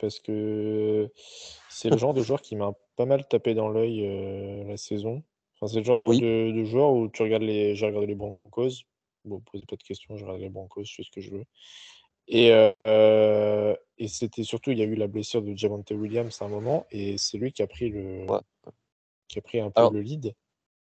[0.00, 1.10] parce que
[1.68, 5.24] c'est le genre de joueur qui m'a pas mal tapé dans l'œil euh, la saison.
[5.56, 6.20] Enfin, c'est le genre Oui.
[6.20, 8.84] de, de joueur où tu regardes les, j'ai regardé les Broncos.
[9.24, 11.44] Bon, posez pas de questions, je regarde les Broncos, je fais ce que je veux.
[12.28, 12.50] Et,
[12.86, 16.48] euh, et c'était surtout, il y a eu la blessure de Javante Williams à un
[16.48, 18.40] moment, et c'est lui qui a pris le, Ouais.
[19.28, 20.34] qui a pris un peu Alors, le lead.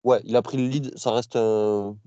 [0.03, 0.95] Ouais, il a pris le lead.
[0.97, 1.97] Ça reste un,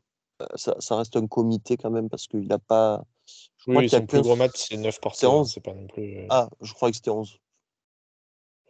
[0.54, 3.02] ça, ça reste un comité quand même parce qu'il n'a pas.
[3.26, 5.18] Je crois Oui, son plus 15 gros match, c'est 9 portées.
[5.20, 5.52] c'est hein, 11.
[5.52, 6.26] C'est pas non plus.
[6.30, 7.38] Ah, je crois que c'était 11.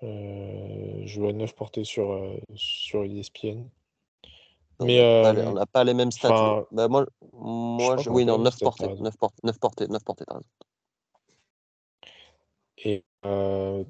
[0.02, 3.68] euh, je vois 9 portées sur, euh, sur ESPN.
[4.78, 6.30] Non, Mais on n'a pas les- euh, on n'a pas les mêmes mais-
[6.72, 8.86] bah, moi, moi je- oui, non, les mêmes 9 stats, t'as portées.
[8.88, 9.02] raison.
[9.04, 10.46] 9 portées, 9 portées, 9 portées, t'as raison.
[12.78, 13.84] Et euh,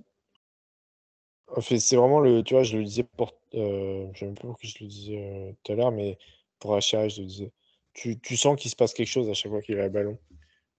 [1.57, 2.43] en fait, c'est vraiment le.
[2.43, 3.33] Tu vois, je le disais pour.
[3.55, 6.19] Euh, je sais même pas pourquoi je le disais euh, tout à l'heure, mais
[6.61, 7.53] pour HRH, je le disais.
[7.95, 10.19] Tu, tu sens qu'il se passe quelque chose à chaque fois qu'il a le ballon.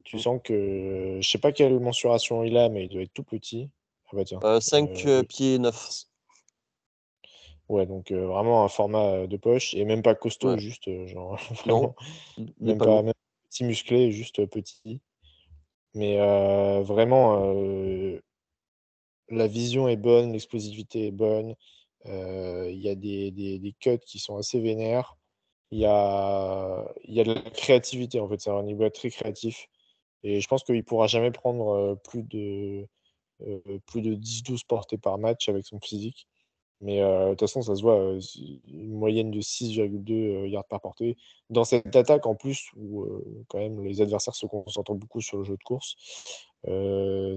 [0.06, 0.20] Tu Mm.
[0.20, 1.18] sens que.
[1.22, 3.70] Je sais pas quelle mensuration il a, mais il doit être tout petit.
[4.08, 4.40] Ah bah tiens.
[4.44, 6.06] Euh, 5 Euh, pieds 9.
[7.70, 10.60] Ouais, donc euh, vraiment un format euh, de poche et même pas costaud, Ouais.
[10.60, 11.96] juste euh, genre vraiment.
[12.60, 13.04] Même pas pas lourd.
[13.04, 13.14] même
[13.50, 15.02] petit musclé, juste petit.
[15.94, 17.54] Mais euh, vraiment,
[19.30, 21.56] la vision est bonne, l'explosivité est bonne.
[22.06, 25.18] Il y a des, des, des cuts qui sont assez vénères.
[25.72, 28.40] Il y a, y a de la créativité, en fait.
[28.40, 29.68] C'est un niveau très créatif.
[30.24, 32.88] Et je pense qu'il ne pourra jamais prendre plus de,
[33.88, 36.28] plus de 10-12 portées par match avec son physique.
[36.82, 38.18] Mais de toute façon, ça se voit,
[38.68, 41.18] une moyenne de 6,2 euh, yards par portée.
[41.50, 43.06] Dans cette attaque, en plus, où
[43.48, 45.96] quand même les adversaires se concentrent beaucoup sur le jeu de course,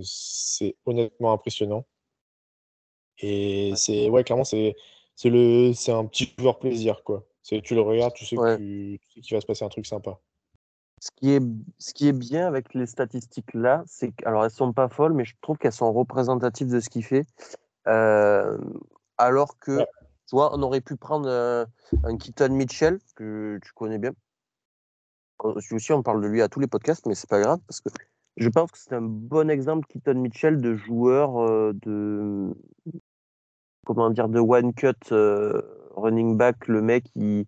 [0.03, 1.87] c'est honnêtement impressionnant.
[3.19, 4.75] Et c'est, ouais, clairement, c'est,
[5.15, 7.27] c'est le, c'est un petit joueur plaisir, quoi.
[7.43, 8.57] C'est, tu le regardes, tu sais que Ouais.
[8.57, 10.19] tu, tu sais qu'il va se passer un truc sympa.
[11.01, 11.43] Ce qui est,
[11.79, 15.25] ce qui est bien avec les statistiques là, c'est alors elles sont pas folles, mais
[15.25, 17.25] je trouve qu'elles sont représentatives de ce qu'il fait.
[17.87, 18.59] Euh,
[19.21, 19.87] alors que, Ouais.
[20.27, 21.65] tu vois, on aurait pu prendre euh,
[22.05, 24.13] un Keaton Mitchell, que tu connais bien.
[25.45, 27.61] Euh, Lui aussi, on parle de lui à tous les podcasts, mais c'est pas grave,
[27.67, 27.91] parce que
[28.37, 32.55] je pense que c'est un bon exemple, Keaton Mitchell, de joueur euh, de.
[33.87, 35.63] Comment dire, de one cut euh,
[35.97, 37.47] running back, le mec, il,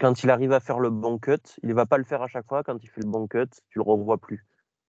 [0.00, 2.28] quand il arrive à faire le bon cut, il ne va pas le faire à
[2.28, 2.62] chaque fois.
[2.62, 4.46] Quand il fait le bon cut, tu le revois plus.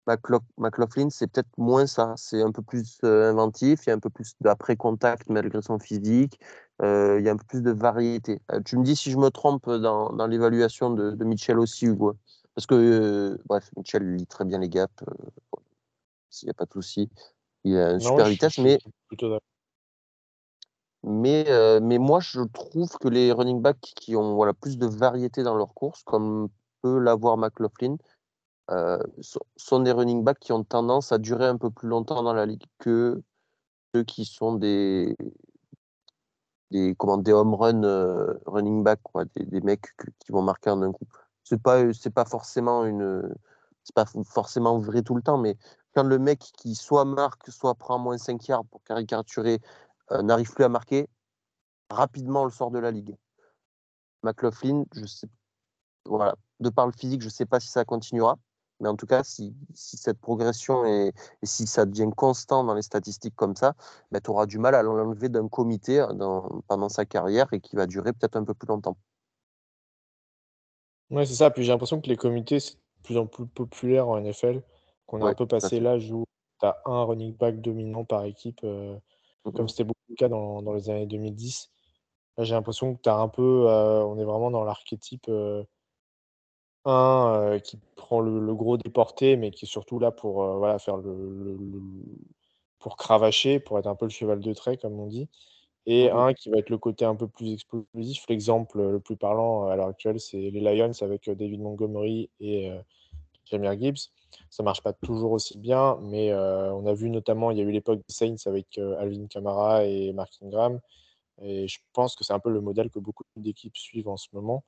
[0.07, 2.13] McLaugh- McLaughlin, c'est peut-être moins ça.
[2.15, 3.85] C'est un peu plus euh, inventif.
[3.85, 6.39] Il y a un peu plus d'après-contact malgré son physique.
[6.81, 8.41] Euh, il y a un peu plus de variété.
[8.51, 11.85] Euh, tu me dis si je me trompe dans, dans l'évaluation de, de Mitchell aussi,
[11.85, 12.15] Hugo.
[12.55, 15.03] Parce que, bref, Mitchell lit très bien les gaps.
[16.41, 17.09] Il n'y a pas de souci.
[17.63, 18.79] Il a une Non, super je- vitesse, je mais
[21.03, 25.43] mais, mais moi, je trouve que les running backs qui ont voilà, plus de variété
[25.43, 26.49] dans leur course, comme
[26.81, 27.97] peut l'avoir McLaughlin,
[28.71, 32.23] euh, so- sont des running backs qui ont tendance à durer un peu plus longtemps
[32.23, 33.21] dans la ligue que
[33.93, 35.15] ceux qui sont des,
[36.97, 38.99] comment, des home run euh, running back,
[39.35, 41.07] des, mecs qui vont marquer en un coup.
[41.43, 43.33] C'est pas, c'est pas forcément une,
[43.93, 45.57] pas forcément vrai tout le temps, mais
[45.93, 49.59] quand le mec qui soit marque, soit prend moins 5 yards pour caricaturer,
[50.11, 51.07] euh, n'arrive plus à marquer,
[51.89, 53.15] rapidement on le sort de la ligue.
[54.23, 54.83] McLaughlin,
[56.05, 58.37] voilà, de par le physique, je sais pas si ça continuera,
[58.79, 61.09] mais en tout cas, si, si cette progression est,
[61.41, 63.73] et si ça devient constant dans les statistiques comme ça,
[64.11, 67.59] ben, tu auras du mal à l'enlever d'un comité euh, dans- pendant sa carrière et
[67.61, 68.97] qui va durer peut-être un peu plus longtemps.
[71.09, 71.49] Ouais, c'est ça.
[71.51, 74.61] Puis j'ai l'impression que les comités, c'est de plus en plus populaire en NFL,
[75.05, 76.25] qu'on a Ouais, un peu passé l'âge où
[76.59, 78.97] tu as un running back dominant par équipe, euh,
[79.55, 81.71] comme c'était beaucoup le cas dans, dans les années 2010.
[82.37, 85.63] Là, j'ai l'impression que tu as un peu, euh, on est vraiment dans l'archétype euh,
[86.87, 90.57] un euh, qui prend le, le gros déporté, mais qui est surtout là pour euh,
[90.57, 91.81] voilà, faire le, le- le-
[92.79, 95.27] pour cravacher, pour être un peu le cheval de trait, comme on dit.
[95.85, 96.17] Et Mhm.
[96.17, 98.25] un qui va être le côté un peu plus explosif.
[98.29, 102.29] L'exemple le plus parlant euh, à l'heure actuelle, c'est les Lions avec euh, David Montgomery
[102.39, 102.79] et euh,
[103.45, 104.11] Jahmyr Gibbs.
[104.49, 107.63] Ça marche pas toujours aussi bien, mais euh, on a vu notamment, il y a
[107.63, 110.79] eu l'époque des Saints avec euh, Alvin Kamara et Mark Ingram.
[111.41, 114.27] Et je pense que c'est un peu le modèle que beaucoup d'équipes suivent en ce
[114.33, 114.63] moment.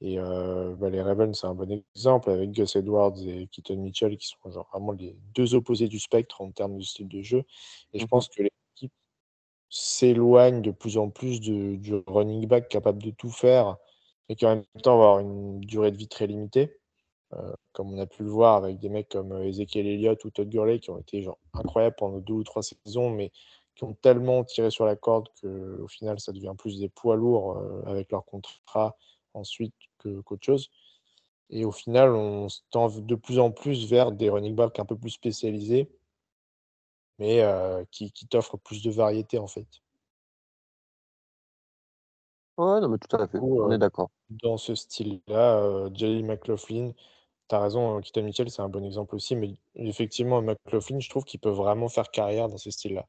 [0.00, 4.16] Et euh, bah, les Ravens, c'est un bon exemple avec Gus Edwards et Keaton Mitchell
[4.16, 7.44] qui sont genre vraiment les deux opposés du spectre en termes de style de jeu.
[7.92, 8.08] Et je Mhm.
[8.08, 8.92] pense que les équipes
[9.70, 13.76] s'éloignent de plus en plus de- du running back capable de tout faire
[14.28, 16.78] et qui en même temps va avoir une durée de vie très limitée.
[17.34, 20.48] Euh, comme on a pu le voir avec des mecs comme Ezekiel Elliott ou Todd
[20.48, 23.32] Gurley qui ont été genre incroyables pendant deux ou trois saisons, mais
[23.74, 27.16] qui ont tellement tiré sur la corde que au final ça devient plus des poids
[27.16, 28.96] lourds euh, avec leur contrat
[29.34, 30.70] ensuite qu'autre chose.
[31.50, 34.86] Et au final, on se tend de plus en plus vers des running backs un
[34.86, 35.90] peu plus spécialisés,
[37.18, 39.66] mais euh, qui, qui t'offrent plus de variété en fait.
[42.58, 43.38] Ouais, non, mais tout à fait.
[43.38, 44.10] Coup, On euh, est d'accord.
[44.30, 46.92] dans ce style-là, euh, Jaleel McLaughlin,
[47.48, 51.10] tu as raison, euh, Keaton Mitchell, c'est un bon exemple aussi, mais effectivement, McLaughlin, je
[51.10, 53.06] trouve qu'il peut vraiment faire carrière dans ce style-là.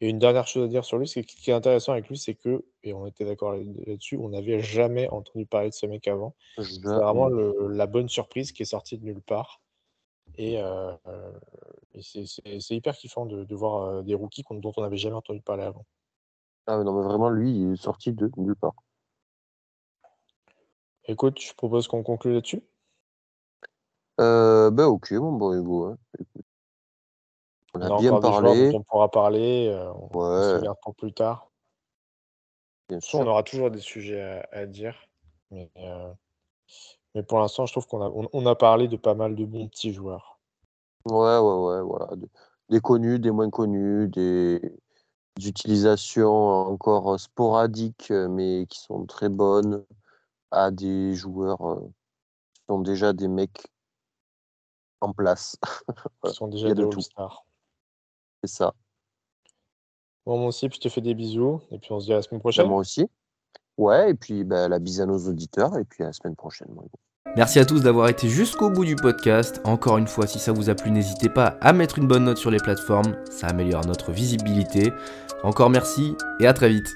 [0.00, 2.16] Et une dernière chose à dire sur lui, c'est ce qui est intéressant avec lui,
[2.16, 5.86] c'est que, et on était d'accord là- là-dessus, on n'avait jamais entendu parler de ce
[5.86, 6.34] mec avant.
[6.56, 9.60] C'est vraiment le- la bonne surprise qui est sortie de nulle part.
[10.36, 11.32] Et, euh, euh,
[11.94, 15.40] et c'est- hyper kiffant de, de voir euh, des rookies dont on n'avait jamais entendu
[15.40, 15.84] parler avant.
[16.66, 18.74] Ah, mais non, mais vraiment, lui, il est sorti de nulle part.
[21.06, 22.62] Écoute, je propose qu'on conclue là-dessus.
[24.20, 25.86] Euh, ben, ok, mon bon Hugo.
[25.86, 25.98] hein.
[27.74, 28.70] On a On a bien parlé.
[28.74, 29.68] on pourra parler.
[29.68, 31.50] euh, on, on se Ouais, pour plus tard.
[32.88, 34.96] bien on aura toujours des sujets à, à dire.
[35.50, 36.12] Mais, euh,
[37.14, 39.44] mais pour l'instant, je trouve qu'on a, on, on a parlé de pas mal de
[39.44, 40.38] bons petits joueurs.
[41.04, 42.16] Ouais, ouais, ouais, voilà.
[42.16, 42.28] Des,
[42.68, 44.60] des connus, des moins connus, des,
[45.36, 49.84] des utilisations encore sporadiques, euh, mais qui sont très bonnes,
[50.50, 51.80] à des joueurs euh,
[52.54, 53.66] qui sont déjà des mecs
[55.00, 55.56] en place.
[55.96, 56.86] Qui Voilà, sont déjà des de.
[56.86, 57.44] All-Stars.
[58.42, 58.72] C'est ça.
[60.26, 61.60] Bon, moi aussi, puis je te fais des bisous.
[61.70, 62.68] Et puis on se dit à la semaine Ben, prochaine.
[62.68, 63.06] moi aussi.
[63.76, 66.68] Ouais, et puis ben, la bise à nos auditeurs, et puis à la semaine prochaine.
[66.72, 66.90] Hugo.
[67.36, 69.60] Merci à tous d'avoir été jusqu'au bout du podcast.
[69.64, 72.38] Encore une fois, si ça vous a plu, n'hésitez pas à mettre une bonne note
[72.38, 74.92] sur les plateformes, ça améliore notre visibilité.
[75.44, 76.88] Encore merci et à très vite.